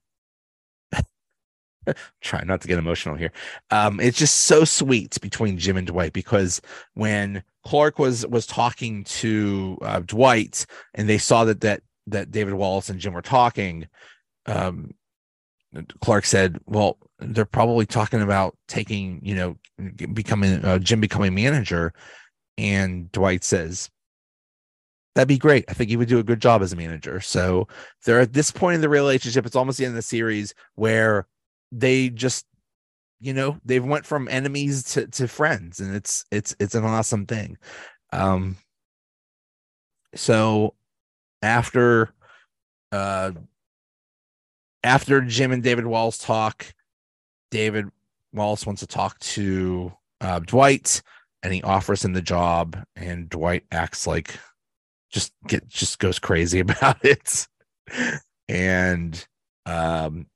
try 2.20 2.42
not 2.44 2.60
to 2.62 2.68
get 2.68 2.78
emotional 2.78 3.14
here. 3.14 3.32
Um, 3.70 4.00
it's 4.00 4.18
just 4.18 4.40
so 4.40 4.64
sweet 4.64 5.18
between 5.20 5.56
Jim 5.56 5.76
and 5.76 5.86
Dwight 5.86 6.12
because 6.12 6.60
when 6.94 7.44
Clark 7.64 7.98
was 8.00 8.26
was 8.26 8.46
talking 8.46 9.04
to 9.04 9.78
uh, 9.82 10.00
Dwight 10.00 10.66
and 10.94 11.08
they 11.08 11.18
saw 11.18 11.44
that 11.44 11.60
that 11.60 11.82
that 12.08 12.32
David 12.32 12.54
Wallace 12.54 12.90
and 12.90 12.98
Jim 12.98 13.12
were 13.12 13.22
talking, 13.22 13.86
um, 14.46 14.94
Clark 16.00 16.24
said, 16.24 16.58
"Well, 16.66 16.98
they're 17.20 17.44
probably 17.44 17.86
talking 17.86 18.22
about 18.22 18.56
taking, 18.68 19.20
you 19.22 19.34
know, 19.34 19.56
becoming 20.12 20.64
uh, 20.64 20.78
Jim 20.78 21.00
becoming 21.00 21.34
manager." 21.34 21.92
And 22.58 23.10
Dwight 23.12 23.42
says, 23.42 23.88
that'd 25.14 25.28
be 25.28 25.38
great. 25.38 25.64
I 25.68 25.72
think 25.72 25.88
he 25.88 25.96
would 25.96 26.08
do 26.08 26.18
a 26.18 26.22
good 26.22 26.40
job 26.40 26.60
as 26.60 26.74
a 26.74 26.76
manager. 26.76 27.20
So 27.20 27.68
they're 28.04 28.20
at 28.20 28.34
this 28.34 28.50
point 28.50 28.74
in 28.74 28.80
the 28.82 28.88
relationship. 28.88 29.46
It's 29.46 29.56
almost 29.56 29.78
the 29.78 29.86
end 29.86 29.92
of 29.92 29.96
the 29.96 30.02
series 30.02 30.54
where 30.74 31.26
they 31.72 32.10
just 32.10 32.44
you 33.20 33.34
know 33.34 33.58
they've 33.64 33.84
went 33.84 34.06
from 34.06 34.28
enemies 34.28 34.82
to, 34.82 35.06
to 35.06 35.28
friends 35.28 35.80
and 35.80 35.94
it's 35.94 36.24
it's 36.30 36.56
it's 36.58 36.74
an 36.74 36.84
awesome 36.84 37.26
thing 37.26 37.56
um 38.12 38.56
so 40.14 40.74
after 41.42 42.12
uh 42.92 43.30
after 44.82 45.20
jim 45.20 45.52
and 45.52 45.62
david 45.62 45.86
Wallace 45.86 46.18
talk 46.18 46.72
david 47.50 47.86
wallace 48.32 48.66
wants 48.66 48.80
to 48.80 48.86
talk 48.86 49.18
to 49.20 49.92
uh 50.20 50.38
dwight 50.40 51.02
and 51.42 51.52
he 51.52 51.62
offers 51.62 52.04
him 52.04 52.12
the 52.12 52.22
job 52.22 52.76
and 52.96 53.28
dwight 53.28 53.64
acts 53.70 54.06
like 54.06 54.38
just 55.10 55.32
get 55.46 55.66
just 55.68 55.98
goes 55.98 56.18
crazy 56.18 56.60
about 56.60 57.04
it 57.04 57.46
and 58.48 59.26
um 59.66 60.26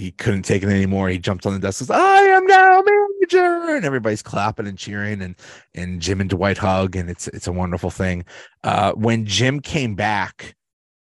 he 0.00 0.12
couldn't 0.12 0.42
take 0.42 0.62
it 0.62 0.68
anymore. 0.70 1.10
He 1.10 1.18
jumped 1.18 1.44
on 1.44 1.52
the 1.52 1.58
desk. 1.58 1.78
Says, 1.78 1.90
"I 1.90 2.20
am 2.22 2.46
now 2.46 2.82
manager," 2.82 3.76
and 3.76 3.84
everybody's 3.84 4.22
clapping 4.22 4.66
and 4.66 4.78
cheering, 4.78 5.20
and 5.20 5.36
and 5.74 6.00
Jim 6.00 6.22
and 6.22 6.30
Dwight 6.30 6.56
hug, 6.56 6.96
and 6.96 7.10
it's 7.10 7.28
it's 7.28 7.46
a 7.46 7.52
wonderful 7.52 7.90
thing. 7.90 8.24
Uh, 8.64 8.92
when 8.92 9.26
Jim 9.26 9.60
came 9.60 9.94
back, 9.94 10.56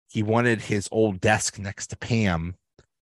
he 0.08 0.24
wanted 0.24 0.62
his 0.62 0.88
old 0.94 1.20
desk 1.20 1.60
next 1.60 1.88
to 1.88 1.98
Pam, 1.98 2.56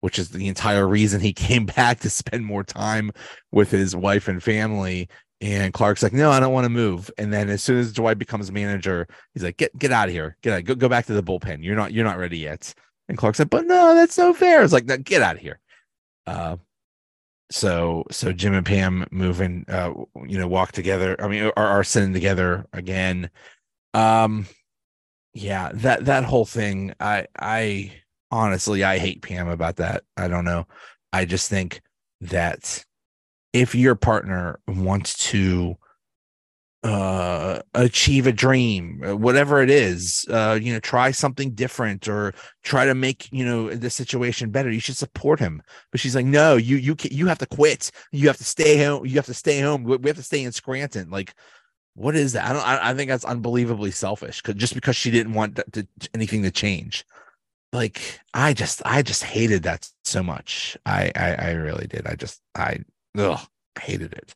which 0.01 0.19
is 0.19 0.31
the 0.31 0.49
entire 0.49 0.87
reason 0.87 1.21
he 1.21 1.33
came 1.49 1.67
back 1.67 2.01
to 2.01 2.11
spend 2.11 2.45
more 2.45 2.65
time 2.65 3.11
with 3.53 3.71
his 3.71 3.95
wife 3.97 4.29
and 4.29 4.43
family. 4.43 5.09
And 5.41 5.73
Clark's 5.73 6.03
like, 6.03 6.13
"No, 6.13 6.31
I 6.33 6.41
don't 6.41 6.53
want 6.53 6.65
to 6.65 6.71
move." 6.71 7.11
And 7.17 7.33
then 7.33 7.49
as 7.49 7.63
soon 7.63 7.79
as 7.79 7.93
Dwight 7.93 8.19
becomes 8.19 8.51
manager, 8.51 9.07
he's 9.35 9.45
like, 9.45 9.57
"Get 9.57 9.77
get 9.79 9.93
out 9.93 10.09
of 10.09 10.15
here, 10.15 10.37
get 10.43 10.53
out, 10.53 10.65
go 10.65 10.75
go 10.75 10.89
back 10.89 11.07
to 11.07 11.13
the 11.13 11.23
bullpen. 11.23 11.63
You're 11.63 11.77
not 11.77 11.93
you're 11.93 12.05
not 12.05 12.19
ready 12.19 12.39
yet." 12.39 12.75
And 13.09 13.17
Clark 13.17 13.37
said, 13.37 13.49
"But 13.49 13.67
no, 13.67 13.95
that's 13.95 14.19
no 14.19 14.35
fair." 14.35 14.65
It's 14.65 14.73
like, 14.73 14.87
no, 14.87 14.97
"Get 14.99 15.23
out 15.23 15.37
of 15.37 15.41
here." 15.43 15.61
Uh, 16.27 16.57
so 17.51 18.05
so 18.11 18.33
Jim 18.33 18.55
and 18.55 18.67
Pam 18.67 19.07
moving, 19.11 19.65
uh, 19.69 19.93
you 20.27 20.39
know, 20.39 20.49
walk 20.49 20.73
together. 20.73 21.17
I 21.23 21.29
mean, 21.29 21.45
are, 21.57 21.67
are 21.67 21.85
sitting 21.85 22.13
together 22.13 22.67
again. 22.73 23.31
Um, 23.95 24.47
yeah, 25.35 25.71
that 25.75 26.05
that 26.07 26.25
whole 26.25 26.45
thing. 26.45 26.95
I 27.01 27.27
I 27.39 27.93
honestly 28.31 28.85
I 28.85 28.99
hate 28.99 29.23
Pam 29.23 29.49
about 29.49 29.77
that. 29.77 30.05
I 30.17 30.29
don't 30.29 30.45
know. 30.45 30.67
I 31.13 31.25
just 31.25 31.49
think 31.49 31.81
that 32.21 32.85
if 33.53 33.75
your 33.75 33.95
partner 33.95 34.61
wants 34.67 35.31
to 35.31 35.77
uh 36.85 37.59
achieve 37.75 38.29
a 38.29 38.33
dream 38.33 39.03
uh, 39.05 39.17
whatever 39.17 39.61
it 39.61 39.69
is 39.69 40.25
uh 40.31 40.57
you 40.63 40.73
know 40.73 40.79
try 40.79 41.11
something 41.11 41.51
different 41.51 42.07
or 42.07 42.33
try 42.63 42.85
to 42.85 42.95
make 42.95 43.29
you 43.33 43.45
know 43.45 43.69
the 43.69 43.91
situation 43.91 44.51
better 44.51 44.71
you 44.71 44.79
should 44.79 44.97
support 44.97 45.41
him. 45.41 45.61
But 45.91 46.01
she's 46.01 46.15
like 46.15 46.27
no 46.27 46.55
you 46.55 46.77
you 46.77 46.95
can, 46.95 47.11
you 47.13 47.27
have 47.27 47.39
to 47.39 47.47
quit. 47.47 47.91
You 48.13 48.29
have 48.29 48.37
to 48.37 48.45
stay 48.45 48.85
home 48.85 49.05
you 49.07 49.17
have 49.17 49.27
to 49.27 49.35
stay 49.35 49.61
home. 49.61 49.83
We 49.83 50.09
have 50.09 50.17
to 50.17 50.23
stay 50.23 50.45
in 50.45 50.53
scranton. 50.53 51.11
Like 51.11 51.35
what 51.95 52.15
is 52.15 52.35
that? 52.35 52.49
I 52.49 52.53
don't 52.53 52.67
i, 52.67 52.91
I 52.91 52.95
think 52.95 53.09
that's 53.11 53.25
unbelievably 53.25 53.91
selfish 53.91 54.41
because 54.41 54.55
just 54.55 54.75
because 54.75 54.95
she 54.95 55.11
didn't 55.11 55.33
want 55.33 55.57
to, 55.57 55.65
to, 55.73 55.87
anything 56.15 56.45
to 56.45 56.53
change 56.53 57.05
like 57.73 58.21
i 58.35 58.53
just 58.53 58.83
i 58.85 59.03
just 59.03 59.23
hated 59.23 59.63
that 59.63 59.89
so 60.05 60.23
much 60.23 60.77
i 60.87 61.11
i, 61.15 61.35
I 61.35 61.51
really 61.53 61.87
did 61.87 62.07
i 62.07 62.15
just 62.15 62.41
i 62.55 62.79
ugh, 63.17 63.41
hated 63.79 64.13
it 64.13 64.35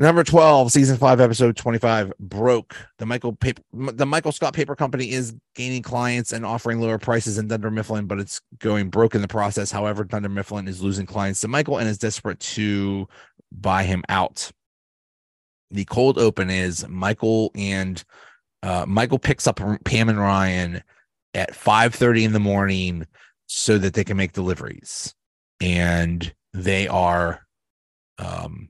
Number 0.00 0.24
12, 0.24 0.72
season 0.72 0.96
five, 0.96 1.20
episode 1.20 1.58
25, 1.58 2.14
broke. 2.18 2.74
The 2.98 3.04
Michael 3.04 3.34
paper, 3.34 3.60
the 3.72 4.06
Michael 4.06 4.32
Scott 4.32 4.54
Paper 4.54 4.74
Company 4.74 5.10
is 5.10 5.34
gaining 5.54 5.82
clients 5.82 6.32
and 6.32 6.46
offering 6.46 6.80
lower 6.80 6.96
prices 6.96 7.36
than 7.36 7.48
Dunder 7.48 7.70
Mifflin, 7.70 8.06
but 8.06 8.18
it's 8.18 8.40
going 8.60 8.88
broke 8.88 9.14
in 9.14 9.20
the 9.20 9.28
process. 9.28 9.70
However, 9.70 10.04
Dunder 10.04 10.30
Mifflin 10.30 10.68
is 10.68 10.80
losing 10.80 11.04
clients 11.04 11.42
to 11.42 11.48
Michael 11.48 11.76
and 11.76 11.86
is 11.86 11.98
desperate 11.98 12.40
to 12.40 13.08
buy 13.52 13.82
him 13.82 14.02
out. 14.08 14.50
The 15.70 15.84
cold 15.84 16.18
open 16.18 16.48
is 16.48 16.88
Michael 16.88 17.50
and 17.54 18.02
uh, 18.62 18.86
Michael 18.88 19.18
picks 19.18 19.46
up 19.46 19.60
Pam 19.84 20.08
and 20.08 20.18
Ryan 20.18 20.82
at 21.34 21.54
5 21.54 21.94
30 21.94 22.24
in 22.24 22.32
the 22.32 22.40
morning 22.40 23.06
so 23.46 23.78
that 23.78 23.94
they 23.94 24.04
can 24.04 24.16
make 24.16 24.32
deliveries. 24.32 25.14
And 25.60 26.32
they 26.52 26.88
are 26.88 27.46
um 28.18 28.68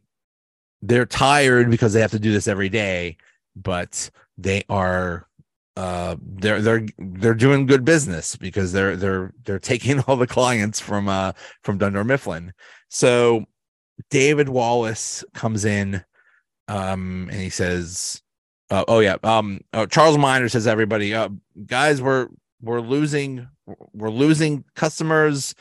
they're 0.82 1.06
tired 1.06 1.70
because 1.70 1.92
they 1.92 2.00
have 2.00 2.10
to 2.12 2.18
do 2.18 2.32
this 2.32 2.48
every 2.48 2.68
day, 2.68 3.16
but 3.54 4.10
they 4.38 4.64
are 4.68 5.28
uh 5.76 6.16
they're 6.20 6.60
they're 6.60 6.86
they're 6.98 7.34
doing 7.34 7.66
good 7.66 7.84
business 7.84 8.36
because 8.36 8.72
they're 8.72 8.96
they're 8.96 9.32
they're 9.44 9.58
taking 9.58 10.00
all 10.06 10.16
the 10.16 10.26
clients 10.26 10.80
from 10.80 11.08
uh 11.08 11.32
from 11.62 11.78
Dunder 11.78 12.04
Mifflin. 12.04 12.52
So 12.88 13.44
David 14.10 14.48
Wallace 14.48 15.24
comes 15.34 15.64
in 15.64 16.02
um 16.68 17.28
and 17.30 17.40
he 17.40 17.50
says 17.50 18.22
uh, 18.70 18.84
oh 18.88 19.00
yeah 19.00 19.16
um 19.24 19.60
oh, 19.72 19.86
Charles 19.86 20.16
Miner 20.16 20.48
says 20.48 20.66
everybody 20.66 21.14
uh 21.14 21.28
guys 21.66 22.00
we're 22.00 22.28
we're 22.62 22.80
losing 22.80 23.48
we're 23.92 24.10
losing 24.10 24.64
customers 24.74 25.54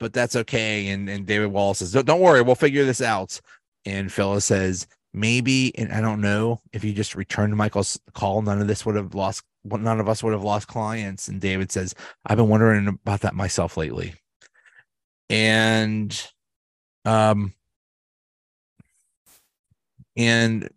but 0.00 0.12
that's 0.12 0.36
okay 0.36 0.88
and 0.88 1.08
and 1.08 1.26
David 1.26 1.48
Wallace 1.48 1.78
says 1.78 1.92
don't, 1.92 2.20
worry 2.20 2.42
we'll 2.42 2.54
figure 2.54 2.84
this 2.84 3.02
out 3.02 3.40
and 3.88 4.12
Phyllis 4.12 4.44
says, 4.44 4.86
maybe, 5.14 5.76
and 5.78 5.92
I 5.92 6.00
don't 6.00 6.20
know 6.20 6.60
if 6.72 6.84
you 6.84 6.92
just 6.92 7.14
returned 7.14 7.56
Michael's 7.56 7.98
call, 8.12 8.42
none 8.42 8.60
of 8.60 8.68
this 8.68 8.84
would 8.84 8.96
have 8.96 9.14
lost, 9.14 9.42
none 9.64 9.98
of 9.98 10.08
us 10.08 10.22
would 10.22 10.34
have 10.34 10.44
lost 10.44 10.68
clients. 10.68 11.28
And 11.28 11.40
David 11.40 11.72
says, 11.72 11.94
I've 12.26 12.36
been 12.36 12.48
wondering 12.48 12.86
about 12.88 13.20
that 13.22 13.34
myself 13.34 13.76
lately. 13.78 14.14
And, 15.30 16.22
um, 17.06 17.54
and 20.16 20.68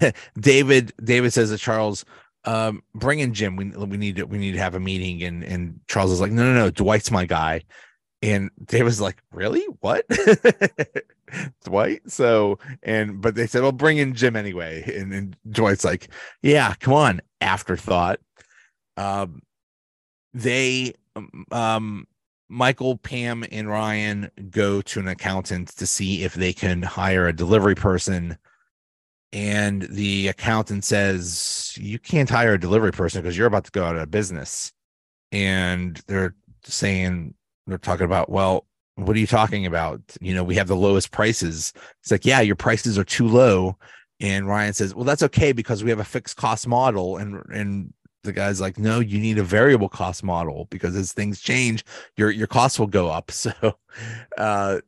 David, 0.38 0.92
David 1.02 1.32
says 1.32 1.50
to 1.50 1.58
Charles, 1.58 2.04
um, 2.48 2.82
bring 2.94 3.18
in 3.18 3.34
Jim. 3.34 3.56
We 3.56 3.66
we 3.66 3.98
need 3.98 4.16
to 4.16 4.24
we 4.24 4.38
need 4.38 4.52
to 4.52 4.58
have 4.58 4.74
a 4.74 4.80
meeting. 4.80 5.22
And 5.22 5.44
and 5.44 5.80
Charles 5.86 6.10
is 6.10 6.20
like, 6.20 6.32
no, 6.32 6.42
no, 6.44 6.54
no, 6.54 6.70
Dwight's 6.70 7.10
my 7.10 7.26
guy. 7.26 7.62
And 8.22 8.50
Dave 8.64 8.84
was 8.84 9.00
like, 9.00 9.22
really? 9.32 9.64
What? 9.80 10.06
Dwight. 11.64 12.10
So, 12.10 12.58
and 12.82 13.20
but 13.20 13.34
they 13.34 13.46
said, 13.46 13.62
well, 13.62 13.70
bring 13.70 13.98
in 13.98 14.14
Jim 14.14 14.34
anyway. 14.34 14.82
And, 14.96 15.12
and 15.12 15.36
Dwight's 15.50 15.84
like, 15.84 16.08
yeah, 16.42 16.74
come 16.80 16.94
on, 16.94 17.20
afterthought. 17.42 18.18
Um, 18.96 19.42
they, 20.32 20.94
um, 21.52 22.06
Michael, 22.48 22.96
Pam, 22.96 23.44
and 23.52 23.68
Ryan 23.68 24.30
go 24.50 24.80
to 24.82 25.00
an 25.00 25.06
accountant 25.06 25.68
to 25.76 25.86
see 25.86 26.24
if 26.24 26.34
they 26.34 26.54
can 26.54 26.82
hire 26.82 27.28
a 27.28 27.32
delivery 27.32 27.74
person. 27.74 28.38
And 29.32 29.82
the 29.82 30.28
accountant 30.28 30.84
says, 30.84 31.74
You 31.76 31.98
can't 31.98 32.30
hire 32.30 32.54
a 32.54 32.60
delivery 32.60 32.92
person 32.92 33.22
because 33.22 33.36
you're 33.36 33.46
about 33.46 33.64
to 33.64 33.70
go 33.70 33.84
out 33.84 33.96
of 33.96 34.10
business. 34.10 34.72
And 35.32 36.00
they're 36.06 36.34
saying, 36.64 37.34
They're 37.66 37.78
talking 37.78 38.06
about, 38.06 38.30
well, 38.30 38.66
what 38.96 39.16
are 39.16 39.20
you 39.20 39.26
talking 39.26 39.66
about? 39.66 40.00
You 40.20 40.34
know, 40.34 40.42
we 40.42 40.56
have 40.56 40.66
the 40.66 40.76
lowest 40.76 41.12
prices. 41.12 41.72
It's 42.02 42.10
like, 42.10 42.24
yeah, 42.24 42.40
your 42.40 42.56
prices 42.56 42.98
are 42.98 43.04
too 43.04 43.28
low. 43.28 43.76
And 44.20 44.48
Ryan 44.48 44.72
says, 44.72 44.94
well, 44.94 45.04
that's 45.04 45.22
okay 45.22 45.52
because 45.52 45.84
we 45.84 45.90
have 45.90 46.00
a 46.00 46.04
fixed 46.04 46.36
cost 46.36 46.66
model. 46.66 47.16
And 47.16 47.40
and 47.52 47.92
the 48.24 48.32
guy's 48.32 48.60
like, 48.60 48.78
no, 48.78 48.98
you 48.98 49.20
need 49.20 49.38
a 49.38 49.44
variable 49.44 49.88
cost 49.88 50.24
model 50.24 50.66
because 50.70 50.96
as 50.96 51.12
things 51.12 51.40
change, 51.40 51.84
your 52.16 52.30
your 52.30 52.48
costs 52.48 52.78
will 52.78 52.88
go 52.88 53.08
up. 53.08 53.30
So, 53.38 53.52
uh, 54.36 54.80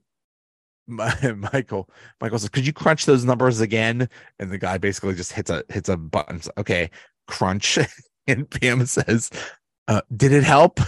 my, 0.91 1.15
Michael 1.53 1.89
Michael 2.21 2.39
says, 2.39 2.49
"Could 2.49 2.67
you 2.67 2.73
crunch 2.73 3.07
those 3.07 3.25
numbers 3.25 3.61
again?" 3.61 4.09
And 4.39 4.51
the 4.51 4.59
guy 4.59 4.79
basically 4.79 5.15
just 5.15 5.33
hits 5.33 5.51
a 5.51 5.65
hits 5.69 5.89
a 5.89 5.97
button. 5.97 6.41
Okay, 6.59 6.91
crunch. 7.27 7.79
and 8.27 8.49
Pam 8.51 8.87
says, 8.87 9.31
uh, 9.89 10.03
"Did 10.15 10.33
it 10.33 10.45
help?" 10.45 10.81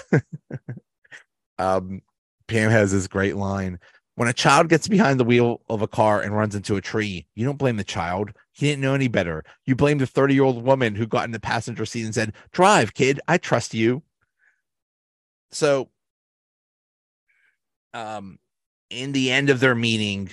um, 1.58 2.02
Pam 2.48 2.70
has 2.70 2.92
this 2.92 3.06
great 3.06 3.36
line. 3.36 3.78
When 4.14 4.28
a 4.28 4.34
child 4.34 4.68
gets 4.68 4.88
behind 4.88 5.18
the 5.18 5.24
wheel 5.24 5.62
of 5.70 5.80
a 5.80 5.88
car 5.88 6.20
and 6.20 6.36
runs 6.36 6.54
into 6.54 6.76
a 6.76 6.82
tree, 6.82 7.26
you 7.34 7.46
don't 7.46 7.56
blame 7.56 7.76
the 7.76 7.84
child. 7.84 8.32
He 8.52 8.68
didn't 8.68 8.82
know 8.82 8.94
any 8.94 9.08
better. 9.08 9.42
You 9.64 9.74
blame 9.74 9.96
the 9.96 10.06
30 10.06 10.34
year 10.34 10.44
old 10.44 10.62
woman 10.62 10.94
who 10.94 11.06
got 11.06 11.24
in 11.24 11.30
the 11.30 11.40
passenger 11.40 11.86
seat 11.86 12.04
and 12.04 12.14
said, 12.14 12.34
Drive, 12.52 12.92
kid. 12.92 13.20
I 13.26 13.38
trust 13.38 13.72
you. 13.72 14.02
So, 15.50 15.88
um, 17.94 18.38
in 18.92 19.12
the 19.12 19.30
end 19.30 19.50
of 19.50 19.60
their 19.60 19.74
meeting, 19.74 20.30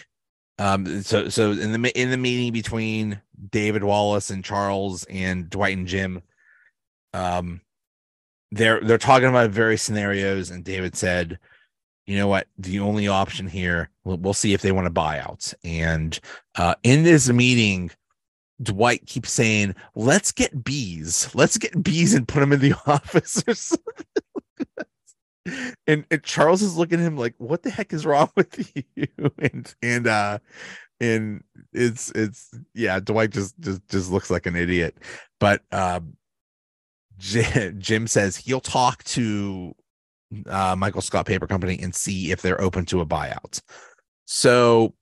um, 0.58 1.02
so 1.02 1.30
so 1.30 1.52
in 1.52 1.82
the 1.82 2.00
in 2.00 2.12
the 2.12 2.18
meeting 2.18 2.52
between 2.52 3.22
David 3.50 3.84
Wallace 3.84 4.30
and 4.30 4.44
Charles 4.44 5.06
and 5.06 5.50
Dwight 5.50 5.78
and 5.78 5.88
Jim, 5.88 6.22
um, 7.14 7.62
they're 8.52 8.82
they're 8.82 8.98
talking 8.98 9.30
about 9.30 9.52
various 9.52 9.82
scenarios, 9.82 10.52
and 10.52 10.64
David 10.64 10.96
said, 10.96 11.40
you 12.10 12.18
know 12.18 12.28
what? 12.28 12.48
The 12.58 12.80
only 12.80 13.08
option 13.08 13.48
here 13.48 13.92
we'll, 14.04 14.18
we'll 14.18 14.34
see 14.34 14.54
if 14.54 14.62
they 14.62 14.72
want 14.72 14.86
to 14.86 14.92
buy 14.92 15.20
out. 15.20 15.54
And 15.64 16.20
uh, 16.56 16.76
in 16.84 17.04
this 17.04 17.30
meeting 17.30 17.92
dwight 18.62 19.06
keeps 19.06 19.32
saying 19.32 19.76
let's 19.96 20.32
get 20.32 20.64
bees. 20.64 21.30
Let's 21.34 21.58
get 21.58 21.84
bees 21.84 22.14
and 22.14 22.28
put 22.28 22.40
them 22.40 22.52
in 22.52 22.60
the 22.60 22.74
office 22.88 23.44
or 23.48 23.54
something 23.54 24.06
and, 25.88 26.06
and 26.12 26.24
charles 26.24 26.62
is 26.62 26.78
looking 26.78 27.00
at 27.00 27.06
him 27.06 27.18
like 27.18 27.34
what 27.38 27.64
the 27.64 27.70
heck 27.70 27.94
is 27.94 28.06
wrong 28.06 28.30
with 28.36 28.72
you 28.96 29.08
and 29.40 29.74
and 29.82 30.08
uh 30.08 30.38
and 31.00 31.44
it's 31.74 32.12
it's 32.12 32.54
yeah 32.74 33.00
dwight 33.00 33.32
just 33.32 33.58
just 33.60 33.88
just 33.88 34.12
looks 34.12 34.30
like 34.30 34.46
an 34.46 34.56
idiot 34.56 34.98
but 35.40 35.62
um 35.72 36.14
jim 37.18 38.08
says 38.08 38.38
he'll 38.38 38.62
talk 38.62 39.04
to 39.04 39.74
uh, 40.48 40.76
Michael 40.78 41.02
Scott 41.02 41.26
Paper 41.26 41.48
Company 41.48 41.80
and 41.82 41.94
see 41.94 42.32
if 42.32 42.42
they're 42.42 42.62
open 42.62 42.86
to 42.86 43.02
a 43.02 43.06
buyout. 43.06 43.62
So 44.26 44.94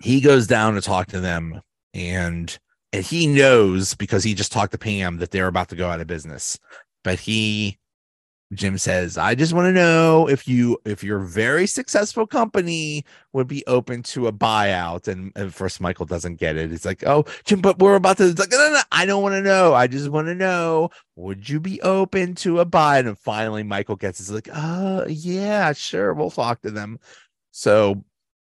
he 0.00 0.20
goes 0.20 0.46
down 0.46 0.74
to 0.74 0.80
talk 0.80 1.08
to 1.08 1.20
them 1.20 1.60
and 1.94 2.58
and 2.94 3.04
he 3.04 3.26
knows 3.26 3.94
because 3.94 4.22
he 4.22 4.34
just 4.34 4.52
talked 4.52 4.72
to 4.72 4.78
Pam 4.78 5.16
that 5.18 5.30
they're 5.30 5.46
about 5.46 5.70
to 5.70 5.76
go 5.76 5.88
out 5.88 6.00
of 6.00 6.06
business. 6.06 6.58
But 7.04 7.18
he 7.18 7.78
Jim 8.54 8.76
says, 8.76 9.16
I 9.16 9.34
just 9.34 9.54
want 9.54 9.66
to 9.66 9.72
know 9.72 10.28
if 10.28 10.46
you 10.46 10.76
if 10.84 11.02
your 11.02 11.20
very 11.20 11.66
successful 11.66 12.26
company 12.26 13.04
would 13.32 13.48
be 13.48 13.64
open 13.66 14.02
to 14.04 14.26
a 14.26 14.32
buyout. 14.32 15.08
And 15.08 15.32
at 15.36 15.54
first 15.54 15.80
Michael 15.80 16.04
doesn't 16.04 16.36
get 16.36 16.56
it. 16.56 16.72
It's 16.72 16.84
like, 16.84 17.02
oh, 17.06 17.24
Jim, 17.44 17.60
but 17.60 17.78
we're 17.78 17.94
about 17.94 18.18
to 18.18 18.28
it's 18.28 18.38
like, 18.38 18.50
no, 18.50 18.58
no, 18.58 18.74
no, 18.74 18.82
I 18.92 19.06
don't 19.06 19.22
want 19.22 19.34
to 19.34 19.42
know. 19.42 19.72
I 19.72 19.86
just 19.86 20.10
want 20.10 20.26
to 20.26 20.34
know, 20.34 20.90
would 21.16 21.48
you 21.48 21.60
be 21.60 21.80
open 21.82 22.34
to 22.36 22.60
a 22.60 22.64
buy? 22.64 22.98
And 22.98 23.18
finally 23.18 23.62
Michael 23.62 23.96
gets 23.96 24.20
it's 24.20 24.30
like, 24.30 24.48
oh 24.54 25.06
yeah, 25.08 25.72
sure. 25.72 26.12
We'll 26.12 26.30
talk 26.30 26.60
to 26.62 26.70
them. 26.70 26.98
So 27.52 28.04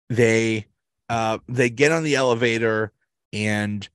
they 0.09 0.67
uh 1.09 1.39
they 1.49 1.69
get 1.69 1.93
on 1.93 2.05
the 2.05 2.15
elevator 2.15 2.93
and 3.33 3.87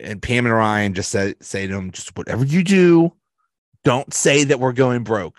and 0.00 0.20
Pam 0.20 0.46
and 0.46 0.54
Ryan 0.54 0.94
just 0.94 1.10
say 1.10 1.34
say 1.40 1.66
to 1.66 1.74
him, 1.74 1.92
just 1.92 2.16
whatever 2.16 2.44
you 2.44 2.64
do, 2.64 3.12
don't 3.84 4.12
say 4.12 4.44
that 4.44 4.60
we're 4.60 4.72
going 4.72 5.02
broke. 5.02 5.38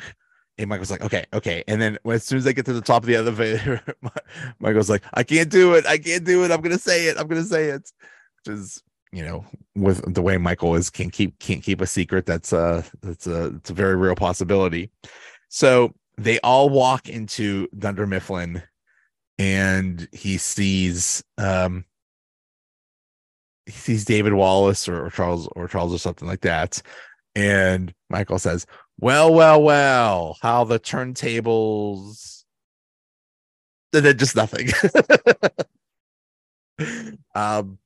And 0.57 0.69
Michael's 0.69 0.91
like, 0.91 1.01
okay, 1.01 1.25
okay. 1.33 1.63
And 1.67 1.81
then 1.81 1.97
as 2.05 2.23
soon 2.23 2.37
as 2.37 2.43
they 2.43 2.53
get 2.53 2.65
to 2.65 2.73
the 2.73 2.81
top 2.81 3.03
of 3.03 3.07
the 3.07 3.15
elevator, 3.15 3.81
Michael's 4.59 4.89
like, 4.89 5.03
I 5.13 5.23
can't 5.23 5.49
do 5.49 5.73
it. 5.73 5.85
I 5.85 5.97
can't 5.97 6.23
do 6.23 6.43
it. 6.43 6.51
I'm 6.51 6.61
gonna 6.61 6.77
say 6.77 7.07
it. 7.07 7.17
I'm 7.17 7.27
gonna 7.27 7.43
say 7.43 7.65
it. 7.69 7.91
Which 8.45 8.53
is, 8.53 8.83
you 9.11 9.23
know, 9.23 9.45
with 9.75 10.13
the 10.13 10.21
way 10.21 10.37
Michael 10.37 10.75
is 10.75 10.89
can't 10.91 11.11
keep 11.11 11.39
can't 11.39 11.63
keep 11.63 11.81
a 11.81 11.87
secret. 11.87 12.27
That's 12.27 12.53
uh 12.53 12.83
that's 13.01 13.25
a 13.25 13.55
it's 13.55 13.71
a 13.71 13.73
very 13.73 13.95
real 13.95 14.15
possibility. 14.15 14.91
So 15.49 15.93
they 16.19 16.39
all 16.41 16.69
walk 16.69 17.09
into 17.09 17.67
Dunder 17.77 18.05
Mifflin 18.05 18.61
and 19.39 20.07
he 20.11 20.37
sees 20.37 21.23
um 21.39 21.85
he 23.65 23.71
sees 23.71 24.05
David 24.05 24.33
Wallace 24.33 24.87
or, 24.87 25.05
or 25.05 25.09
Charles 25.09 25.47
or 25.55 25.67
Charles 25.67 25.93
or 25.93 25.97
something 25.97 26.27
like 26.27 26.41
that 26.41 26.79
and 27.35 27.93
Michael 28.09 28.39
says, 28.39 28.65
Well, 28.99 29.33
well, 29.33 29.61
well, 29.61 30.37
how 30.41 30.63
the 30.63 30.79
turntables. 30.79 32.43
And 33.93 34.05
then 34.05 34.17
just 34.17 34.35
nothing. 34.35 34.69
um, 37.35 37.77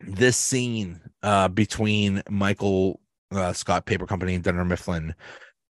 this 0.00 0.36
scene 0.36 1.00
uh, 1.22 1.48
between 1.48 2.22
Michael 2.30 3.00
uh, 3.30 3.52
Scott 3.52 3.86
Paper 3.86 4.06
Company 4.06 4.34
and 4.34 4.44
Dunder 4.44 4.64
Mifflin 4.64 5.14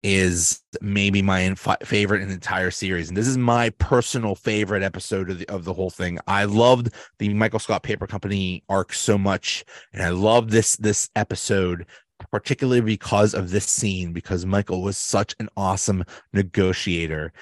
is 0.02 0.60
maybe 0.80 1.20
my 1.20 1.52
favorite 1.82 2.22
in 2.22 2.28
the 2.28 2.34
entire 2.34 2.70
series, 2.70 3.08
and 3.08 3.16
this 3.16 3.26
is 3.26 3.36
my 3.36 3.70
personal 3.70 4.36
favorite 4.36 4.84
episode 4.84 5.30
of 5.30 5.38
the 5.38 5.48
of 5.48 5.64
the 5.64 5.72
whole 5.72 5.90
thing. 5.90 6.18
I 6.28 6.44
loved 6.44 6.90
the 7.18 7.32
Michael 7.34 7.58
Scott 7.58 7.82
Paper 7.82 8.06
Company 8.06 8.62
arc 8.68 8.92
so 8.92 9.18
much, 9.18 9.64
and 9.92 10.02
I 10.02 10.10
love 10.10 10.50
this 10.50 10.76
this 10.76 11.10
episode 11.16 11.86
particularly 12.30 12.80
because 12.80 13.34
of 13.34 13.50
this 13.50 13.66
scene, 13.66 14.12
because 14.12 14.46
Michael 14.46 14.82
was 14.82 14.96
such 14.96 15.34
an 15.38 15.48
awesome 15.56 16.04
negotiator. 16.32 17.32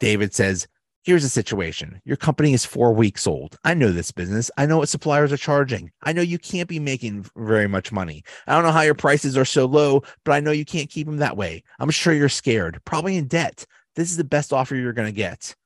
David 0.00 0.34
says, 0.34 0.66
Here's 1.04 1.24
the 1.24 1.28
situation. 1.28 2.00
Your 2.04 2.16
company 2.16 2.52
is 2.52 2.64
four 2.64 2.94
weeks 2.94 3.26
old. 3.26 3.58
I 3.64 3.74
know 3.74 3.90
this 3.90 4.12
business. 4.12 4.52
I 4.56 4.66
know 4.66 4.78
what 4.78 4.88
suppliers 4.88 5.32
are 5.32 5.36
charging. 5.36 5.90
I 6.04 6.12
know 6.12 6.22
you 6.22 6.38
can't 6.38 6.68
be 6.68 6.78
making 6.78 7.26
very 7.34 7.66
much 7.66 7.90
money. 7.90 8.22
I 8.46 8.54
don't 8.54 8.62
know 8.62 8.70
how 8.70 8.82
your 8.82 8.94
prices 8.94 9.36
are 9.36 9.44
so 9.44 9.66
low, 9.66 10.04
but 10.24 10.30
I 10.30 10.38
know 10.38 10.52
you 10.52 10.64
can't 10.64 10.88
keep 10.88 11.08
them 11.08 11.16
that 11.16 11.36
way. 11.36 11.64
I'm 11.80 11.90
sure 11.90 12.12
you're 12.12 12.28
scared, 12.28 12.80
probably 12.84 13.16
in 13.16 13.26
debt. 13.26 13.66
This 13.96 14.12
is 14.12 14.16
the 14.16 14.22
best 14.22 14.52
offer 14.52 14.76
you're 14.76 14.92
going 14.92 15.08
to 15.08 15.12
get. 15.12 15.56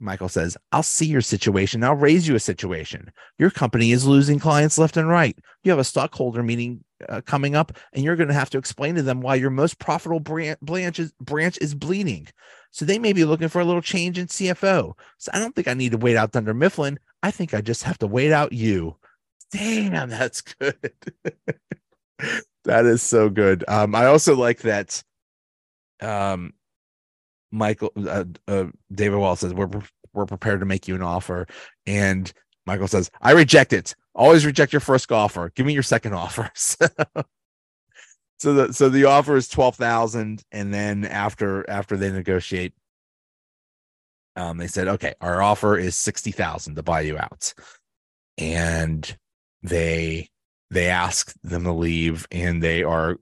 Michael 0.00 0.28
says, 0.28 0.56
I'll 0.72 0.82
see 0.82 1.06
your 1.06 1.20
situation. 1.20 1.84
I'll 1.84 1.94
raise 1.94 2.26
you 2.26 2.34
a 2.34 2.40
situation. 2.40 3.12
Your 3.38 3.50
company 3.50 3.92
is 3.92 4.06
losing 4.06 4.40
clients 4.40 4.76
left 4.76 4.96
and 4.96 5.08
right. 5.08 5.38
You 5.62 5.70
have 5.70 5.78
a 5.78 5.84
stockholder 5.84 6.42
meeting 6.42 6.84
uh, 7.08 7.20
coming 7.22 7.54
up, 7.54 7.72
and 7.92 8.04
you're 8.04 8.16
going 8.16 8.28
to 8.28 8.34
have 8.34 8.50
to 8.50 8.58
explain 8.58 8.94
to 8.96 9.02
them 9.02 9.20
why 9.20 9.34
your 9.34 9.50
most 9.50 9.78
profitable 9.78 10.20
branch 10.20 10.98
is, 10.98 11.12
branch 11.20 11.58
is 11.60 11.74
bleeding. 11.74 12.28
So 12.70 12.84
they 12.84 12.98
may 12.98 13.12
be 13.12 13.24
looking 13.24 13.48
for 13.48 13.60
a 13.60 13.64
little 13.64 13.82
change 13.82 14.18
in 14.18 14.26
CFO. 14.26 14.94
So 15.18 15.30
I 15.32 15.38
don't 15.38 15.54
think 15.54 15.68
I 15.68 15.74
need 15.74 15.92
to 15.92 15.98
wait 15.98 16.16
out 16.16 16.32
Dunder 16.32 16.54
Mifflin. 16.54 16.98
I 17.22 17.30
think 17.30 17.54
I 17.54 17.60
just 17.60 17.82
have 17.84 17.98
to 17.98 18.06
wait 18.06 18.32
out 18.32 18.52
you. 18.52 18.96
Damn, 19.50 20.10
that's 20.10 20.42
good. 20.42 20.92
that 22.64 22.84
is 22.84 23.02
so 23.02 23.30
good. 23.30 23.64
Um, 23.66 23.94
I 23.94 24.06
also 24.06 24.36
like 24.36 24.60
that. 24.62 25.02
Um, 26.00 26.52
Michael, 27.50 27.92
uh, 27.96 28.24
uh, 28.46 28.66
David 28.92 29.16
Wall 29.16 29.34
says 29.34 29.54
we're 29.54 29.70
we're 30.12 30.26
prepared 30.26 30.60
to 30.60 30.66
make 30.66 30.86
you 30.86 30.94
an 30.94 31.02
offer, 31.02 31.46
and 31.86 32.30
Michael 32.68 32.86
says 32.86 33.10
I 33.22 33.32
reject 33.32 33.72
it. 33.72 33.94
Always 34.14 34.44
reject 34.44 34.72
your 34.72 34.80
first 34.80 35.10
offer. 35.10 35.50
Give 35.54 35.64
me 35.64 35.72
your 35.72 35.82
second 35.82 36.12
offer. 36.12 36.50
so 36.54 36.86
the 38.40 38.72
so 38.72 38.90
the 38.90 39.06
offer 39.06 39.36
is 39.36 39.48
twelve 39.48 39.74
thousand, 39.74 40.44
and 40.52 40.72
then 40.72 41.04
after 41.06 41.68
after 41.68 41.96
they 41.96 42.12
negotiate, 42.12 42.74
um, 44.36 44.58
they 44.58 44.66
said, 44.66 44.86
okay, 44.86 45.14
our 45.22 45.40
offer 45.40 45.78
is 45.78 45.96
sixty 45.96 46.30
thousand 46.30 46.74
to 46.74 46.82
buy 46.82 47.00
you 47.00 47.16
out, 47.16 47.54
and 48.36 49.16
they 49.62 50.28
they 50.70 50.88
ask 50.88 51.32
them 51.42 51.64
to 51.64 51.72
leave, 51.72 52.28
and 52.30 52.62
they 52.62 52.82
are 52.82 53.16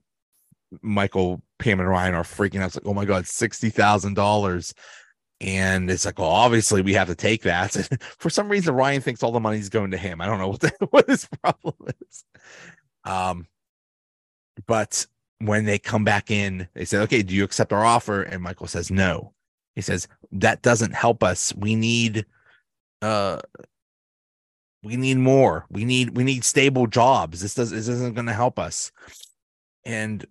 Michael, 0.82 1.40
Pam, 1.60 1.78
and 1.78 1.88
Ryan 1.88 2.14
are 2.14 2.24
freaking 2.24 2.60
out. 2.60 2.66
It's 2.66 2.76
like, 2.76 2.86
oh 2.86 2.94
my 2.94 3.04
god, 3.04 3.26
sixty 3.26 3.70
thousand 3.70 4.14
dollars. 4.14 4.74
And 5.40 5.90
it's 5.90 6.06
like, 6.06 6.18
well, 6.18 6.28
obviously 6.28 6.80
we 6.80 6.94
have 6.94 7.08
to 7.08 7.14
take 7.14 7.42
that. 7.42 7.72
For 8.18 8.30
some 8.30 8.48
reason, 8.48 8.74
Ryan 8.74 9.02
thinks 9.02 9.22
all 9.22 9.32
the 9.32 9.40
money's 9.40 9.68
going 9.68 9.90
to 9.90 9.98
him. 9.98 10.20
I 10.20 10.26
don't 10.26 10.38
know 10.38 10.48
what 10.48 10.60
the, 10.60 10.72
what 10.90 11.08
his 11.08 11.28
problem 11.42 11.74
is. 12.00 12.24
Um, 13.04 13.46
but 14.66 15.06
when 15.40 15.66
they 15.66 15.78
come 15.78 16.04
back 16.04 16.30
in, 16.30 16.68
they 16.74 16.86
say, 16.86 16.98
okay, 16.98 17.22
do 17.22 17.34
you 17.34 17.44
accept 17.44 17.72
our 17.72 17.84
offer? 17.84 18.22
And 18.22 18.42
Michael 18.42 18.66
says, 18.66 18.90
no. 18.90 19.34
He 19.74 19.82
says, 19.82 20.08
that 20.32 20.62
doesn't 20.62 20.94
help 20.94 21.22
us. 21.22 21.54
We 21.54 21.76
need, 21.76 22.24
uh, 23.02 23.40
we 24.82 24.96
need 24.96 25.18
more. 25.18 25.66
We 25.70 25.84
need, 25.84 26.16
we 26.16 26.24
need 26.24 26.44
stable 26.44 26.86
jobs. 26.86 27.42
This 27.42 27.54
does, 27.54 27.70
this 27.70 27.88
isn't 27.88 28.14
going 28.14 28.26
to 28.26 28.32
help 28.32 28.58
us. 28.58 28.90
And, 29.84 30.24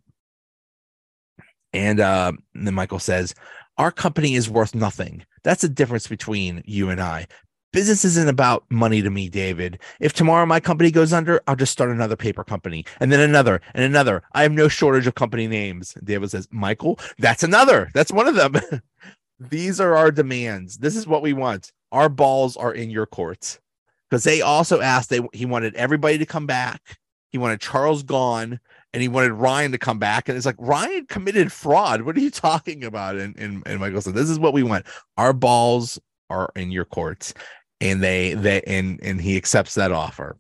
and, 1.73 1.99
uh, 1.99 2.31
and 2.55 2.65
then 2.65 2.73
Michael 2.73 2.99
says, 2.99 3.35
our 3.77 3.91
company 3.91 4.35
is 4.35 4.49
worth 4.49 4.73
nothing. 4.75 5.25
That's 5.43 5.61
the 5.61 5.69
difference 5.69 6.07
between 6.07 6.63
you 6.65 6.89
and 6.89 7.01
I. 7.01 7.27
Business 7.73 8.05
isn't 8.05 8.29
about 8.29 8.63
money 8.69 9.01
to 9.01 9.09
me, 9.09 9.27
David. 9.27 9.81
If 9.99 10.13
tomorrow 10.13 10.45
my 10.45 10.61
company 10.61 10.91
goes 10.91 11.11
under, 11.11 11.41
I'll 11.45 11.57
just 11.57 11.73
start 11.73 11.89
another 11.89 12.15
paper 12.15 12.45
company 12.45 12.85
and 13.01 13.11
then 13.11 13.19
another 13.19 13.59
and 13.73 13.83
another. 13.83 14.23
I 14.33 14.43
have 14.43 14.53
no 14.53 14.69
shortage 14.69 15.07
of 15.07 15.15
company 15.15 15.45
names. 15.47 15.93
David 16.01 16.31
says, 16.31 16.47
Michael, 16.51 16.99
that's 17.17 17.43
another. 17.43 17.91
That's 17.93 18.13
one 18.13 18.27
of 18.27 18.35
them. 18.35 18.55
These 19.39 19.81
are 19.81 19.93
our 19.97 20.09
demands. 20.09 20.77
This 20.77 20.95
is 20.95 21.05
what 21.05 21.21
we 21.21 21.33
want. 21.33 21.73
our 21.91 22.07
balls 22.07 22.55
are 22.55 22.73
in 22.73 22.89
your 22.89 23.05
courts 23.05 23.59
because 24.09 24.23
they 24.23 24.41
also 24.41 24.79
asked 24.79 25.09
they 25.09 25.19
he 25.33 25.45
wanted 25.45 25.75
everybody 25.75 26.17
to 26.17 26.25
come 26.25 26.45
back. 26.45 26.97
He 27.29 27.37
wanted 27.37 27.59
Charles 27.59 28.03
gone 28.03 28.61
and 28.95 29.01
he 29.01 29.09
wanted 29.09 29.33
Ryan 29.33 29.73
to 29.73 29.77
come 29.77 29.99
back. 29.99 30.29
And 30.29 30.37
it's 30.37 30.45
like 30.45 30.55
Ryan 30.57 31.05
committed 31.07 31.51
fraud. 31.51 32.03
What 32.03 32.15
are 32.15 32.21
you 32.21 32.31
talking 32.31 32.85
about? 32.85 33.17
And 33.17 33.37
and, 33.37 33.61
and 33.65 33.81
Michael 33.81 34.01
said, 34.01 34.13
This 34.13 34.29
is 34.29 34.39
what 34.39 34.53
we 34.53 34.63
want. 34.63 34.85
Our 35.17 35.33
balls 35.33 35.99
are 36.29 36.49
in 36.55 36.71
your 36.71 36.85
courts. 36.85 37.33
And 37.81 38.01
they 38.01 38.35
they 38.35 38.61
and 38.61 38.97
and 39.03 39.19
he 39.19 39.35
accepts 39.35 39.73
that 39.73 39.91
offer. 39.91 40.37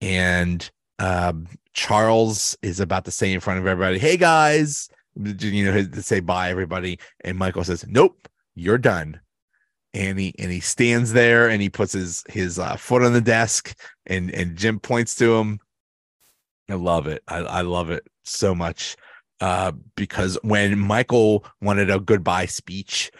And 0.00 0.70
um, 1.00 1.48
Charles 1.72 2.56
is 2.62 2.78
about 2.78 3.06
to 3.06 3.10
say 3.10 3.32
in 3.32 3.40
front 3.40 3.58
of 3.58 3.66
everybody, 3.66 3.98
Hey 3.98 4.16
guys, 4.16 4.88
you 5.16 5.64
know, 5.64 5.84
to 5.84 6.00
say 6.02 6.20
bye 6.20 6.50
everybody. 6.50 7.00
And 7.24 7.36
Michael 7.36 7.64
says, 7.64 7.84
Nope, 7.88 8.28
you're 8.54 8.78
done 8.78 9.20
and 9.94 10.16
he 10.16 10.32
and 10.38 10.52
he 10.52 10.60
stands 10.60 11.12
there 11.12 11.48
and 11.48 11.60
he 11.60 11.70
puts 11.70 11.92
his 11.92 12.22
his 12.28 12.56
uh, 12.60 12.76
foot 12.76 13.02
on 13.02 13.12
the 13.12 13.20
desk 13.20 13.76
and 14.06 14.30
and 14.32 14.54
Jim 14.54 14.78
points 14.78 15.16
to 15.16 15.34
him. 15.34 15.58
I 16.70 16.74
love 16.74 17.06
it. 17.06 17.22
I, 17.28 17.38
I 17.38 17.60
love 17.62 17.90
it 17.90 18.06
so 18.24 18.54
much 18.54 18.96
uh, 19.40 19.72
because 19.96 20.38
when 20.42 20.78
Michael 20.78 21.44
wanted 21.60 21.90
a 21.90 22.00
goodbye 22.00 22.46
speech, 22.46 23.10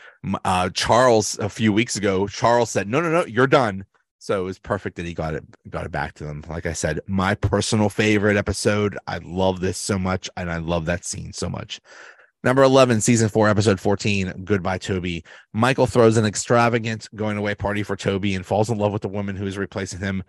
uh, 0.44 0.70
Charles 0.70 1.38
a 1.38 1.48
few 1.48 1.72
weeks 1.72 1.96
ago, 1.96 2.26
Charles 2.26 2.70
said, 2.70 2.88
"No, 2.88 3.00
no, 3.00 3.11
no, 3.11 3.26
you're 3.26 3.46
done." 3.46 3.85
So 4.18 4.40
it 4.40 4.44
was 4.44 4.59
perfect 4.59 4.96
that 4.96 5.04
he 5.04 5.12
got 5.12 5.35
it 5.35 5.44
got 5.68 5.85
it 5.85 5.92
back 5.92 6.14
to 6.14 6.24
them. 6.24 6.42
Like 6.48 6.64
I 6.64 6.72
said, 6.72 7.00
my 7.07 7.35
personal 7.35 7.90
favorite 7.90 8.38
episode. 8.38 8.96
I 9.07 9.18
love 9.18 9.61
this 9.61 9.76
so 9.76 9.98
much, 9.98 10.30
and 10.37 10.50
I 10.50 10.59
love 10.59 10.87
that 10.87 11.04
scene 11.04 11.33
so 11.33 11.50
much. 11.50 11.80
Number 12.42 12.62
11, 12.62 13.00
season 13.00 13.30
four, 13.30 13.48
episode 13.48 13.80
14, 13.80 14.42
Goodbye, 14.44 14.76
Toby. 14.76 15.24
Michael 15.54 15.87
throws 15.87 16.18
an 16.18 16.26
extravagant 16.26 17.09
going 17.14 17.38
away 17.38 17.54
party 17.54 17.83
for 17.83 17.96
Toby 17.96 18.35
and 18.35 18.44
falls 18.44 18.68
in 18.68 18.76
love 18.76 18.92
with 18.92 19.00
the 19.00 19.09
woman 19.09 19.35
who 19.35 19.46
is 19.46 19.57
replacing 19.57 20.00
him. 20.00 20.22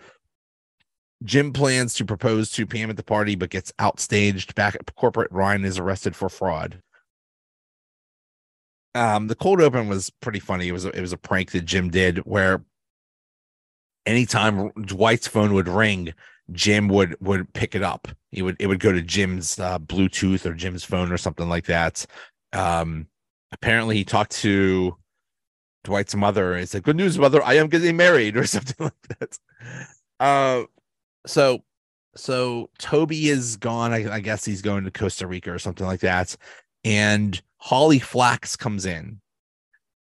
Jim 1.23 1.53
plans 1.53 1.93
to 1.95 2.05
propose 2.05 2.51
to 2.51 2.65
Pam 2.65 2.89
at 2.89 2.97
the 2.97 3.03
party, 3.03 3.35
but 3.35 3.49
gets 3.49 3.71
outstaged. 3.79 4.53
Back 4.55 4.75
at 4.75 4.93
corporate, 4.95 5.31
Ryan 5.31 5.65
is 5.65 5.79
arrested 5.79 6.15
for 6.15 6.29
fraud. 6.29 6.81
Um, 8.93 9.27
the 9.27 9.35
cold 9.35 9.61
open 9.61 9.89
was 9.89 10.09
pretty 10.09 10.39
funny. 10.39 10.67
It 10.67 10.71
was 10.71 10.85
a, 10.85 10.89
it 10.89 11.01
was 11.01 11.13
a 11.13 11.17
prank 11.17 11.51
that 11.51 11.65
Jim 11.65 11.89
did 11.89 12.19
where 12.19 12.63
anytime 14.05 14.71
Dwight's 14.71 15.27
phone 15.27 15.53
would 15.53 15.67
ring, 15.67 16.13
Jim 16.51 16.87
would 16.89 17.17
would 17.19 17.51
pick 17.53 17.75
it 17.75 17.83
up. 17.83 18.07
He 18.31 18.41
would 18.41 18.55
it 18.59 18.67
would 18.67 18.79
go 18.79 18.91
to 18.91 19.01
Jim's 19.01 19.59
uh, 19.59 19.79
Bluetooth 19.79 20.45
or 20.45 20.53
Jim's 20.53 20.83
phone 20.83 21.11
or 21.11 21.17
something 21.17 21.49
like 21.49 21.65
that. 21.65 22.05
Um, 22.53 23.07
apparently, 23.51 23.95
he 23.97 24.05
talked 24.05 24.31
to 24.37 24.95
Dwight's 25.83 26.15
mother 26.15 26.53
and 26.53 26.69
said, 26.69 26.83
"Good 26.83 26.95
news, 26.95 27.17
mother! 27.17 27.43
I 27.43 27.55
am 27.55 27.67
getting 27.67 27.97
married" 27.97 28.37
or 28.37 28.45
something 28.45 28.85
like 28.85 29.19
that. 29.19 29.39
Uh, 30.19 30.63
so 31.25 31.63
so 32.15 32.69
Toby 32.79 33.29
is 33.29 33.57
gone. 33.57 33.91
I, 33.91 34.15
I 34.15 34.19
guess 34.19 34.45
he's 34.45 34.61
going 34.61 34.85
to 34.85 34.91
Costa 34.91 35.27
Rica 35.27 35.51
or 35.51 35.59
something 35.59 35.85
like 35.85 35.99
that. 35.99 36.35
And 36.83 37.41
Holly 37.57 37.99
Flax 37.99 38.55
comes 38.55 38.85
in, 38.85 39.19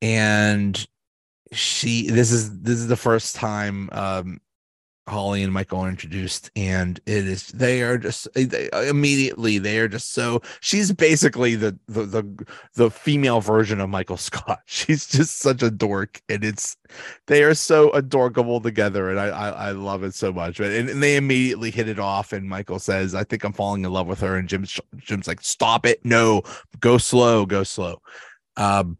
and 0.02 0.86
she 1.52 2.10
this 2.10 2.32
is 2.32 2.60
this 2.62 2.78
is 2.80 2.88
the 2.88 2.96
first 2.98 3.36
time 3.36 3.90
um 3.92 4.42
Holly 5.08 5.44
and 5.44 5.54
Michael 5.54 5.82
are 5.82 5.90
introduced, 5.90 6.50
and 6.56 7.00
it 7.06 7.28
is 7.28 7.50
they 7.50 7.84
are 7.84 7.98
just 7.98 8.28
they, 8.34 8.70
immediately 8.88 9.60
they 9.60 9.78
are 9.78 9.88
just 9.88 10.14
so 10.14 10.42
she's 10.62 10.92
basically 10.92 11.54
the, 11.54 11.78
the 11.88 12.06
the 12.06 12.46
the 12.74 12.90
female 12.90 13.40
version 13.40 13.80
of 13.80 13.90
Michael 13.90 14.18
Scott. 14.18 14.62
She's 14.66 15.06
just 15.06 15.38
such 15.38 15.62
a 15.62 15.70
dork, 15.70 16.22
and 16.28 16.44
it's 16.44 16.76
they 17.28 17.44
are 17.44 17.54
so 17.54 17.92
adorable 17.92 18.60
together, 18.60 19.10
and 19.12 19.20
I 19.20 19.28
I, 19.28 19.50
I 19.50 19.72
love 19.72 20.04
it 20.04 20.16
so 20.16 20.34
much. 20.34 20.60
And, 20.60 20.90
and 20.90 21.04
they 21.04 21.18
immediately 21.18 21.70
hit 21.70 21.88
it 21.88 22.00
off, 22.00 22.34
and 22.34 22.50
Michael 22.50 22.80
says, 22.80 23.14
"I 23.14 23.24
think 23.24 23.44
I'm 23.44 23.54
falling 23.54 23.86
in 23.86 23.92
love 23.92 24.08
with 24.08 24.22
her," 24.22 24.38
and 24.38 24.50
Jim's 24.50 24.80
Jim's 24.98 25.28
like, 25.28 25.42
"Stop 25.42 25.86
it! 25.86 26.04
No, 26.04 26.42
go 26.80 26.98
slow, 26.98 27.46
go 27.46 27.64
slow." 27.64 28.02
Um, 28.58 28.98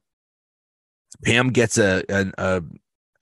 Pam 1.24 1.50
gets 1.50 1.80
a 1.80 2.04
a, 2.10 2.62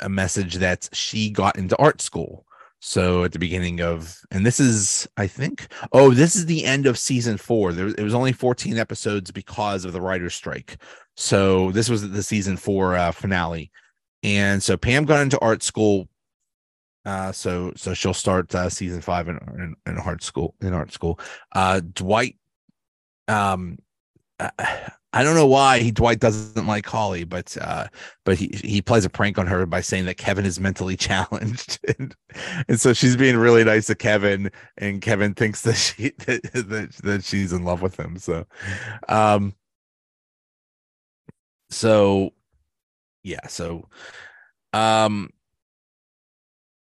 a 0.01 0.09
message 0.09 0.55
that 0.55 0.89
she 0.91 1.29
got 1.29 1.57
into 1.57 1.77
art 1.77 2.01
school 2.01 2.45
so 2.85 3.23
at 3.23 3.31
the 3.31 3.39
beginning 3.39 3.79
of, 3.79 4.19
and 4.29 4.45
this 4.45 4.59
is, 4.59 5.07
I 5.15 5.25
think, 5.25 5.67
oh, 5.93 6.11
this 6.13 6.35
is 6.35 6.47
the 6.47 6.65
end 6.65 6.85
of 6.85 6.99
season 6.99 7.37
four. 7.37 7.71
There, 7.71 7.87
it 7.87 8.01
was 8.01 8.13
only 8.13 8.33
14 8.33 8.77
episodes 8.77 9.31
because 9.31 9.85
of 9.85 9.93
the 9.93 10.01
writer's 10.01 10.33
strike. 10.33 10.75
So 11.15 11.71
this 11.71 11.87
was 11.87 12.09
the 12.09 12.21
season 12.21 12.57
four 12.57 12.97
uh, 12.97 13.13
finale. 13.13 13.71
And 14.21 14.61
so 14.61 14.75
Pam 14.75 15.05
got 15.05 15.21
into 15.21 15.39
art 15.39 15.63
school. 15.63 16.09
Uh, 17.05 17.31
so 17.31 17.71
so 17.77 17.93
she'll 17.93 18.13
start 18.13 18.53
uh, 18.53 18.69
season 18.69 18.99
five 18.99 19.29
in, 19.29 19.37
in, 19.55 19.75
in 19.85 19.97
art 19.97 20.21
school 20.21 20.53
in 20.59 20.73
art 20.73 20.91
school. 20.91 21.21
Uh, 21.53 21.79
Dwight, 21.79 22.35
um, 23.29 23.77
I 25.15 25.23
don't 25.23 25.35
know 25.35 25.45
why 25.45 25.79
he 25.79 25.91
Dwight 25.91 26.19
doesn't 26.19 26.65
like 26.65 26.87
Holly, 26.87 27.23
but 27.23 27.55
uh, 27.61 27.87
but 28.25 28.35
he 28.35 28.49
he 28.63 28.81
plays 28.81 29.05
a 29.05 29.09
prank 29.09 29.37
on 29.37 29.45
her 29.45 29.67
by 29.67 29.79
saying 29.79 30.05
that 30.05 30.17
Kevin 30.17 30.45
is 30.45 30.59
mentally 30.59 30.97
challenged, 30.97 31.79
and, 31.97 32.15
and 32.67 32.81
so 32.81 32.93
she's 32.93 33.15
being 33.15 33.37
really 33.37 33.63
nice 33.63 33.87
to 33.87 33.95
Kevin, 33.95 34.51
and 34.77 35.01
Kevin 35.01 35.35
thinks 35.35 35.61
that 35.61 35.75
she 35.75 36.09
that, 36.25 36.41
that, 36.53 36.91
that 37.03 37.23
she's 37.23 37.53
in 37.53 37.63
love 37.63 37.83
with 37.83 37.99
him. 37.99 38.17
So, 38.17 38.47
um, 39.07 39.53
so 41.69 42.33
yeah, 43.23 43.45
so 43.47 43.87
um, 44.73 45.29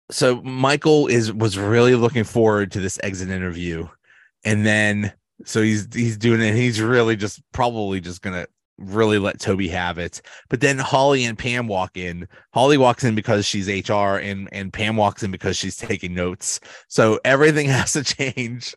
so 0.10 0.42
Michael 0.42 1.08
is 1.08 1.34
was 1.34 1.58
really 1.58 1.96
looking 1.96 2.24
forward 2.24 2.72
to 2.72 2.80
this 2.80 2.98
exit 3.04 3.30
interview, 3.30 3.90
and 4.46 4.66
then 4.66 5.12
so 5.46 5.62
he's 5.62 5.88
he's 5.94 6.18
doing 6.18 6.42
it. 6.42 6.56
he's 6.56 6.82
really 6.82 7.16
just 7.16 7.42
probably 7.52 8.02
just 8.02 8.22
gonna 8.22 8.46
really 8.78 9.20
let 9.20 9.40
Toby 9.40 9.68
have 9.70 9.98
it. 9.98 10.22
But 10.50 10.62
then 10.62 10.78
Holly 10.78 11.26
and 11.26 11.38
Pam 11.38 11.68
walk 11.68 11.98
in. 11.98 12.28
Holly 12.54 12.78
walks 12.78 13.04
in 13.04 13.16
because 13.16 13.46
she's 13.46 13.68
HR, 13.68 14.18
and 14.18 14.50
and 14.52 14.74
Pam 14.74 14.96
walks 14.96 15.24
in 15.24 15.32
because 15.32 15.58
she's 15.58 15.78
taking 15.78 16.14
notes. 16.14 16.60
So 16.88 17.20
everything 17.24 17.68
has 17.70 17.94
to 17.94 18.04
change. 18.04 18.76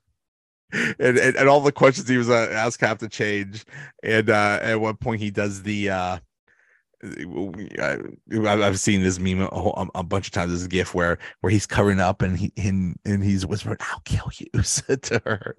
And, 0.72 1.18
and, 1.18 1.37
and 1.37 1.48
all 1.48 1.61
the 1.61 1.70
questions 1.70 2.09
he 2.09 2.16
was 2.16 2.29
uh, 2.29 2.48
asked 2.50 2.81
have 2.81 2.98
to 2.98 3.09
change. 3.09 3.64
And 4.03 4.29
uh, 4.29 4.59
at 4.61 4.81
one 4.81 4.96
point 4.96 5.20
he 5.20 5.31
does 5.31 5.62
the 5.62 5.90
uh, 5.90 6.18
I, 7.04 8.56
have 8.56 8.80
seen 8.80 9.02
this 9.02 9.18
meme 9.18 9.42
a, 9.42 9.86
a, 9.94 10.02
bunch 10.02 10.28
of 10.28 10.32
times. 10.32 10.52
This 10.52 10.66
gif 10.66 10.94
where 10.94 11.18
where 11.40 11.50
he's 11.50 11.66
covering 11.66 12.00
up 12.00 12.22
and 12.22 12.38
he 12.38 12.52
and, 12.56 12.96
and 13.04 13.22
he's 13.22 13.44
whispering, 13.44 13.76
"I'll 13.80 14.00
kill 14.00 14.30
you" 14.38 14.46
to 14.62 15.22
her, 15.24 15.56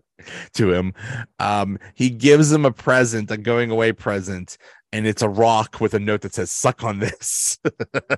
to 0.54 0.74
him. 0.74 0.94
Um, 1.40 1.78
he 1.94 2.10
gives 2.10 2.52
him 2.52 2.66
a 2.66 2.72
present, 2.72 3.30
a 3.30 3.38
going 3.38 3.70
away 3.70 3.92
present, 3.92 4.58
and 4.92 5.06
it's 5.06 5.22
a 5.22 5.30
rock 5.30 5.82
with 5.82 5.94
a 5.94 6.00
note 6.00 6.22
that 6.22 6.34
says 6.34 6.50
"Suck 6.50 6.84
on 6.84 7.00
this." 7.00 7.60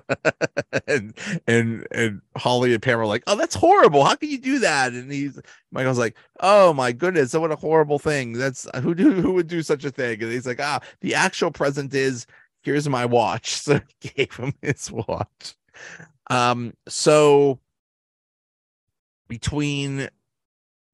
and 0.86 1.12
and 1.46 1.86
and 1.90 2.20
Holly 2.36 2.72
and 2.72 2.82
Pam 2.82 3.00
are 3.00 3.06
like, 3.06 3.24
"Oh, 3.26 3.36
that's 3.36 3.56
horrible! 3.56 4.04
How 4.04 4.14
can 4.14 4.30
you 4.30 4.38
do 4.38 4.60
that?" 4.60 4.92
And 4.92 5.10
he's 5.10 5.40
Michael's 5.72 5.98
like, 5.98 6.16
"Oh 6.40 6.72
my 6.72 6.92
goodness, 6.92 7.34
what 7.34 7.52
a 7.52 7.56
horrible 7.56 7.98
thing! 7.98 8.32
That's 8.32 8.66
who 8.76 8.94
do 8.94 9.12
who 9.12 9.32
would 9.32 9.48
do 9.48 9.62
such 9.62 9.84
a 9.84 9.90
thing?" 9.90 10.22
And 10.22 10.32
he's 10.32 10.46
like, 10.46 10.60
"Ah, 10.60 10.80
the 11.00 11.14
actual 11.14 11.50
present 11.50 11.92
is." 11.94 12.26
Here's 12.68 12.88
my 12.88 13.06
watch. 13.06 13.60
So 13.68 13.80
he 14.00 14.10
gave 14.10 14.34
him 14.34 14.54
his 14.62 14.90
watch. 14.90 15.54
Um, 16.30 16.74
so 16.86 17.58
between 19.28 20.08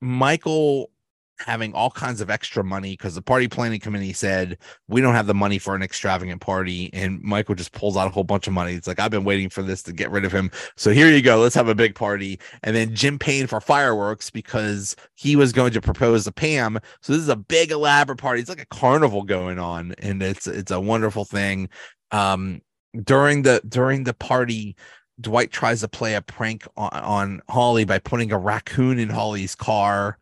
Michael 0.01 0.91
having 1.39 1.73
all 1.75 1.91
kinds 1.91 2.21
of 2.21 2.31
extra 2.31 2.63
money 2.63 2.93
because 2.93 3.15
the 3.15 3.23
party 3.23 3.49
planning 3.49 3.81
committee 3.81 4.13
said 4.13 4.57
we 4.89 5.01
don't 5.01 5.15
have 5.15 5.27
the 5.27 5.35
money 5.35 5.59
for 5.59 5.75
an 5.75 5.83
extravagant 5.83 6.41
party 6.41 6.91
and 6.93 7.21
michael 7.23 7.55
just 7.55 7.73
pulls 7.73 7.97
out 7.97 8.07
a 8.07 8.11
whole 8.11 8.25
bunch 8.25 8.47
of 8.47 8.53
money. 8.53 8.75
It's 8.75 8.87
like 8.87 9.01
i've 9.01 9.11
been 9.11 9.25
waiting 9.25 9.51
for 9.51 9.63
this 9.63 9.83
to 9.85 9.93
get 9.93 10.11
rid 10.11 10.25
of 10.25 10.33
him. 10.33 10.51
So 10.77 10.91
here 10.91 11.11
you 11.11 11.23
go. 11.23 11.39
Let's 11.39 11.55
have 11.55 11.69
a 11.69 11.75
big 11.75 11.95
party. 11.95 12.39
And 12.63 12.75
then 12.75 12.95
jim 12.95 13.19
paying 13.19 13.47
for 13.47 13.61
fireworks 13.61 14.31
because 14.31 14.95
he 15.15 15.37
was 15.37 15.53
going 15.53 15.73
to 15.73 15.81
propose 15.81 16.25
to 16.25 16.33
pam 16.33 16.79
so 17.01 17.13
this 17.13 17.23
is 17.23 17.29
a 17.29 17.37
big 17.37 17.71
elaborate 17.71 18.19
party. 18.19 18.41
It's 18.41 18.49
like 18.49 18.63
a 18.63 18.67
carnival 18.67 19.23
going 19.23 19.59
on 19.59 19.95
and 19.99 20.23
it's 20.23 20.47
it's 20.47 20.71
a 20.71 20.81
wonderful 20.81 21.25
thing. 21.25 21.69
Um 22.11 22.63
during 23.03 23.43
the 23.43 23.61
during 23.69 24.05
the 24.05 24.15
party 24.15 24.77
dwight 25.21 25.51
tries 25.51 25.81
to 25.81 25.89
play 25.89 26.15
a 26.15 26.23
prank 26.23 26.67
on, 26.77 26.91
on 26.91 27.43
holly 27.49 27.85
by 27.85 27.99
putting 27.99 28.33
a 28.33 28.39
raccoon 28.39 28.99
in 28.99 29.09
holly's 29.09 29.55
car 29.55 30.19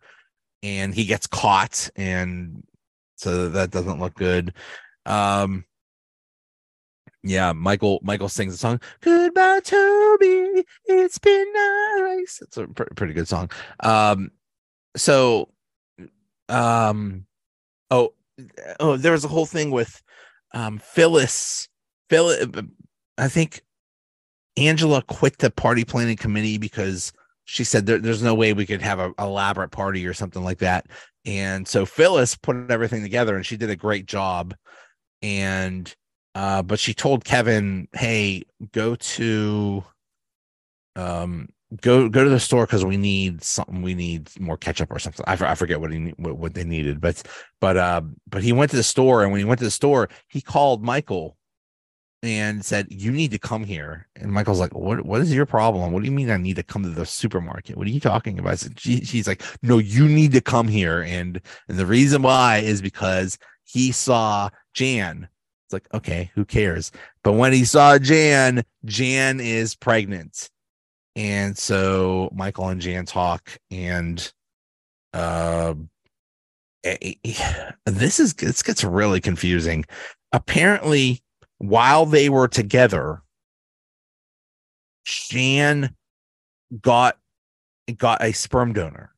and 0.62 0.94
he 0.94 1.04
gets 1.04 1.26
caught 1.26 1.90
and 1.96 2.62
so 3.16 3.48
that 3.50 3.70
doesn't 3.70 4.00
look 4.00 4.14
good. 4.14 4.54
Um 5.06 5.64
yeah 7.24 7.52
michael 7.52 8.00
michael 8.02 8.28
sings 8.28 8.52
the 8.52 8.58
song 8.58 8.80
goodbye 9.00 9.60
toby 9.60 10.64
it's 10.86 11.18
been 11.18 11.52
nice. 11.52 12.40
It's 12.42 12.56
a 12.56 12.66
pr- 12.66 12.94
pretty 12.96 13.14
good 13.14 13.28
song. 13.28 13.50
Um 13.80 14.30
so 14.96 15.48
um 16.48 17.26
oh 17.90 18.12
oh 18.80 18.96
there 18.96 19.12
was 19.12 19.24
a 19.24 19.28
whole 19.28 19.46
thing 19.46 19.70
with 19.70 20.02
um 20.52 20.78
phyllis 20.78 21.68
phyllis 22.08 22.46
i 23.18 23.28
think 23.28 23.62
Angela 24.56 25.02
quit 25.02 25.38
the 25.38 25.50
party 25.50 25.84
planning 25.84 26.16
committee 26.16 26.58
because 26.58 27.12
she 27.44 27.64
said 27.64 27.86
there, 27.86 27.98
there's 27.98 28.22
no 28.22 28.34
way 28.34 28.52
we 28.52 28.66
could 28.66 28.82
have 28.82 28.98
a 28.98 29.12
elaborate 29.18 29.70
party 29.70 30.06
or 30.06 30.14
something 30.14 30.42
like 30.42 30.58
that. 30.58 30.86
And 31.24 31.66
so 31.66 31.86
Phyllis 31.86 32.36
put 32.36 32.70
everything 32.70 33.02
together 33.02 33.36
and 33.36 33.46
she 33.46 33.56
did 33.56 33.70
a 33.70 33.76
great 33.76 34.06
job. 34.06 34.54
And 35.22 35.94
uh, 36.34 36.62
but 36.62 36.78
she 36.78 36.94
told 36.94 37.24
Kevin, 37.24 37.88
"Hey, 37.92 38.44
go 38.72 38.94
to 38.94 39.84
um 40.96 41.48
go 41.80 42.08
go 42.08 42.24
to 42.24 42.30
the 42.30 42.40
store 42.40 42.66
because 42.66 42.84
we 42.84 42.96
need 42.96 43.42
something. 43.42 43.82
We 43.82 43.94
need 43.94 44.28
more 44.40 44.56
ketchup 44.56 44.90
or 44.90 44.98
something. 44.98 45.24
I, 45.26 45.32
I 45.34 45.54
forget 45.54 45.80
what 45.80 45.92
he 45.92 46.14
what, 46.16 46.36
what 46.36 46.54
they 46.54 46.64
needed, 46.64 47.00
but 47.00 47.22
but 47.60 47.76
uh 47.76 48.02
but 48.28 48.42
he 48.42 48.52
went 48.52 48.70
to 48.70 48.76
the 48.76 48.82
store 48.82 49.22
and 49.22 49.30
when 49.30 49.40
he 49.40 49.44
went 49.44 49.58
to 49.58 49.64
the 49.64 49.70
store, 49.70 50.08
he 50.28 50.40
called 50.40 50.82
Michael 50.82 51.36
and 52.22 52.64
said, 52.64 52.86
"You 52.90 53.10
need 53.10 53.32
to 53.32 53.38
come 53.38 53.64
here." 53.64 54.06
And 54.16 54.32
Michael's 54.32 54.60
like, 54.60 54.74
"What? 54.74 55.04
What 55.04 55.20
is 55.20 55.34
your 55.34 55.46
problem? 55.46 55.92
What 55.92 56.00
do 56.00 56.06
you 56.06 56.12
mean 56.12 56.30
I 56.30 56.36
need 56.36 56.56
to 56.56 56.62
come 56.62 56.82
to 56.84 56.90
the 56.90 57.06
supermarket? 57.06 57.76
What 57.76 57.86
are 57.86 57.90
you 57.90 58.00
talking 58.00 58.38
about?" 58.38 58.58
Said, 58.60 58.78
she, 58.78 59.04
she's 59.04 59.26
like, 59.26 59.42
"No, 59.62 59.78
you 59.78 60.08
need 60.08 60.32
to 60.32 60.40
come 60.40 60.68
here." 60.68 61.02
And 61.02 61.40
and 61.68 61.78
the 61.78 61.86
reason 61.86 62.22
why 62.22 62.58
is 62.58 62.80
because 62.80 63.38
he 63.64 63.92
saw 63.92 64.50
Jan. 64.74 65.28
It's 65.66 65.72
like, 65.72 65.88
okay, 65.94 66.30
who 66.34 66.44
cares? 66.44 66.92
But 67.24 67.32
when 67.32 67.52
he 67.52 67.64
saw 67.64 67.98
Jan, 67.98 68.64
Jan 68.84 69.40
is 69.40 69.74
pregnant, 69.74 70.50
and 71.16 71.56
so 71.56 72.30
Michael 72.34 72.68
and 72.68 72.80
Jan 72.80 73.06
talk, 73.06 73.58
and 73.70 74.32
uh, 75.12 75.74
this 77.86 78.20
is 78.20 78.34
this 78.34 78.62
gets 78.62 78.84
really 78.84 79.20
confusing. 79.20 79.84
Apparently 80.32 81.22
while 81.62 82.06
they 82.06 82.28
were 82.28 82.48
together, 82.48 83.22
Jan 85.04 85.94
got 86.80 87.16
got 87.96 88.22
a 88.22 88.32
sperm 88.32 88.72
donor. 88.72 89.12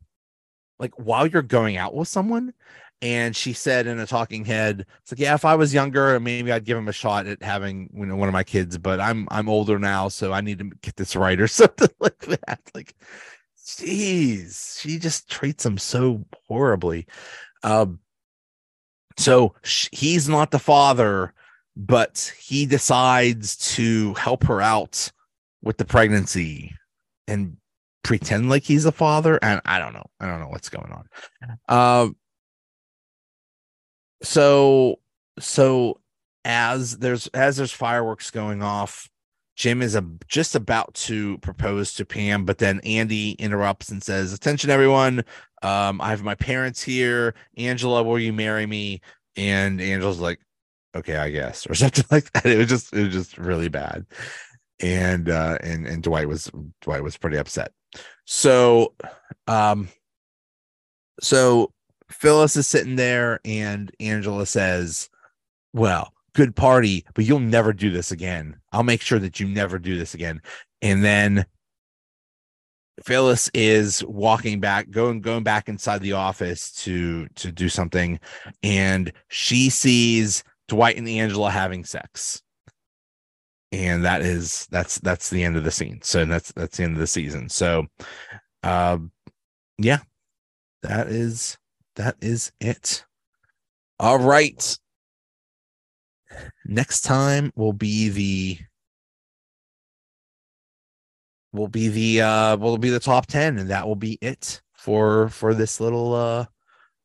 Like 0.78 0.92
while 0.99 1.26
you're 1.26 1.40
going 1.40 1.78
out 1.78 1.95
with 1.95 2.07
someone, 2.07 2.53
and 3.01 3.34
she 3.34 3.55
said 3.55 3.86
in 3.86 3.99
a 3.99 4.07
talking 4.07 4.45
head, 4.45 4.84
"It's 5.01 5.12
like, 5.12 5.20
yeah, 5.20 5.34
if 5.34 5.47
I 5.47 5.55
was 5.55 5.72
younger, 5.72 6.20
maybe 6.20 6.53
I'd 6.53 6.66
give 6.66 6.76
him 6.76 6.88
a 6.88 6.92
shot 6.92 7.26
at 7.26 7.42
having 7.42 7.88
you 7.95 8.05
know 8.05 8.16
one 8.16 8.28
of 8.28 8.34
my 8.34 8.45
kids, 8.45 8.76
but 8.76 9.01
I'm 9.01 9.26
I'm 9.30 9.49
older 9.49 9.78
now, 9.78 10.09
so 10.09 10.34
I 10.34 10.42
need 10.42 10.59
to 10.59 10.70
get 10.82 10.97
this 10.97 11.16
right 11.16 11.40
or 11.40 11.49
something 11.49 11.88
like 11.99 12.18
that." 12.26 12.61
Like, 12.74 12.95
jeez, 13.59 14.82
she 14.82 14.99
just 14.99 15.30
treats 15.30 15.64
him 15.64 15.78
so 15.78 16.26
horribly. 16.47 17.07
Um, 17.62 18.01
so 19.16 19.55
sh- 19.62 19.88
he's 19.92 20.28
not 20.28 20.51
the 20.51 20.59
father 20.59 21.32
but 21.77 22.33
he 22.39 22.66
decides 22.66 23.57
to 23.75 24.14
help 24.14 24.45
her 24.45 24.61
out 24.61 25.11
with 25.62 25.79
the 25.79 25.85
pregnancy 25.85 26.72
and 27.27 27.57
pretend 28.03 28.49
like 28.49 28.62
he's 28.62 28.85
a 28.85 28.93
father. 28.93 29.39
And 29.43 29.61
i 29.64 29.79
don't 29.79 29.95
know. 29.95 30.07
I 30.20 30.27
don't 30.27 30.41
know 30.41 30.49
what's 30.49 30.68
going 30.68 30.93
on. 30.93 31.59
Um 31.68 32.16
so 34.22 35.01
so 35.39 36.01
as 36.45 36.99
there's 36.99 37.27
as 37.29 37.57
there's 37.57 37.72
fireworks 37.72 38.31
going 38.31 38.62
off 38.62 39.09
jim 39.57 39.83
is 39.83 39.95
a, 39.95 40.05
just 40.29 40.55
about 40.55 40.93
to 40.95 41.39
propose 41.39 41.95
to 41.95 42.05
pam 42.05 42.45
but 42.45 42.59
then 42.59 42.81
andy 42.85 43.33
interrupts 43.33 43.91
and 43.91 44.03
says 44.03 44.33
attention 44.33 44.70
everyone. 44.70 45.25
Um 45.62 46.01
i 46.01 46.11
have 46.11 46.22
my 46.22 46.35
parents 46.35 46.83
here. 46.83 47.35
Angela 47.57 48.03
will 48.03 48.18
you 48.18 48.33
marry 48.33 48.66
me? 48.66 49.01
And 49.37 49.81
angela's 49.81 50.20
like 50.20 50.41
okay, 50.95 51.16
I 51.16 51.30
guess, 51.30 51.66
or 51.66 51.74
something 51.74 52.05
like 52.11 52.32
that. 52.32 52.47
It 52.47 52.59
was 52.59 52.68
just 52.68 52.92
it 52.92 53.05
was 53.05 53.14
just 53.14 53.38
really 53.38 53.68
bad. 53.68 54.07
And 54.80 55.28
uh 55.28 55.59
and 55.62 55.86
and 55.86 56.03
Dwight 56.03 56.28
was 56.28 56.51
Dwight 56.82 57.03
was 57.03 57.16
pretty 57.16 57.36
upset. 57.36 57.72
So 58.24 58.95
um 59.47 59.88
so 61.20 61.72
Phyllis 62.11 62.57
is 62.57 62.66
sitting 62.66 62.97
there 62.97 63.40
and 63.45 63.90
Angela 64.01 64.47
says, 64.47 65.09
Well, 65.72 66.12
good 66.34 66.57
party, 66.57 67.05
but 67.14 67.24
you'll 67.24 67.40
never 67.40 67.72
do 67.72 67.90
this 67.90 68.11
again. 68.11 68.61
I'll 68.72 68.82
make 68.82 69.03
sure 69.03 69.18
that 69.20 69.40
you 69.40 69.49
never 69.49 69.78
do 69.78 69.97
this 69.97 70.14
again. 70.14 70.42
And 70.82 71.05
then 71.05 71.47
Phyllis 73.03 73.51
is 73.55 74.05
walking 74.05 74.61
back, 74.61 74.90
going 74.90 75.20
going 75.20 75.42
back 75.42 75.68
inside 75.68 76.01
the 76.01 76.12
office 76.12 76.70
to 76.84 77.26
to 77.36 77.51
do 77.51 77.68
something, 77.68 78.20
and 78.62 79.12
she 79.28 79.68
sees 79.68 80.45
Dwight 80.69 80.97
and 80.97 81.09
Angela 81.09 81.51
having 81.51 81.85
sex. 81.85 82.43
And 83.73 84.05
that 84.05 84.23
is 84.23 84.67
that's 84.71 84.99
that's 85.01 85.31
the 85.31 85.43
end 85.43 85.57
of 85.57 85.65
the 85.65 85.71
scene. 85.71 86.01
So 86.03 86.25
that's 86.25 86.53
that's 86.53 86.77
the 86.77 86.85
end 86.85 86.95
of 86.95 87.01
the 87.01 87.07
season. 87.07 87.49
So 87.49 87.87
um 88.62 89.11
yeah, 89.79 89.99
that 90.83 91.09
is 91.09 91.59
that 91.97 92.17
is 92.21 92.53
it. 92.61 93.05
All 93.99 94.19
right. 94.19 94.79
Next 96.65 97.03
time 97.03 97.53
will 97.57 97.73
be 97.73 98.09
the 98.09 98.59
will 101.53 101.69
be 101.69 101.89
the 101.89 102.21
uh 102.21 102.57
will 102.57 102.79
be 102.79 102.91
the 102.91 103.01
top 103.01 103.27
10 103.27 103.59
and 103.59 103.71
that 103.71 103.87
will 103.87 103.97
be 103.97 104.19
it 104.21 104.61
for 104.73 105.29
for 105.29 105.55
this 105.55 105.81
little 105.81 106.15
uh 106.15 106.45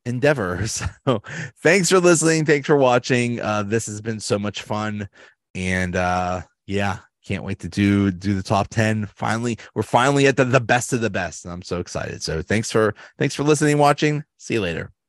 endeavor. 0.05 0.65
So 1.05 1.21
thanks 1.63 1.89
for 1.89 1.99
listening. 1.99 2.45
Thanks 2.45 2.67
for 2.67 2.75
watching. 2.75 3.39
Uh, 3.39 3.63
this 3.63 3.87
has 3.87 4.01
been 4.01 4.19
so 4.19 4.37
much 4.37 4.61
fun. 4.61 5.09
And 5.55 5.95
uh, 5.95 6.41
yeah, 6.67 6.99
can't 7.25 7.43
wait 7.43 7.59
to 7.59 7.69
do 7.69 8.09
do 8.09 8.33
the 8.33 8.41
top 8.41 8.69
10 8.69 9.05
finally 9.05 9.55
we're 9.75 9.83
finally 9.83 10.25
at 10.25 10.35
the, 10.35 10.45
the 10.45 10.59
best 10.59 10.93
of 10.93 11.01
the 11.01 11.11
best 11.11 11.45
and 11.45 11.53
i'm 11.53 11.61
so 11.61 11.79
excited 11.79 12.23
so 12.23 12.41
thanks 12.41 12.71
for 12.71 12.95
thanks 13.19 13.35
for 13.35 13.43
listening 13.43 13.77
watching 13.77 14.23
see 14.37 14.55
you 14.55 14.61
later 14.61 14.91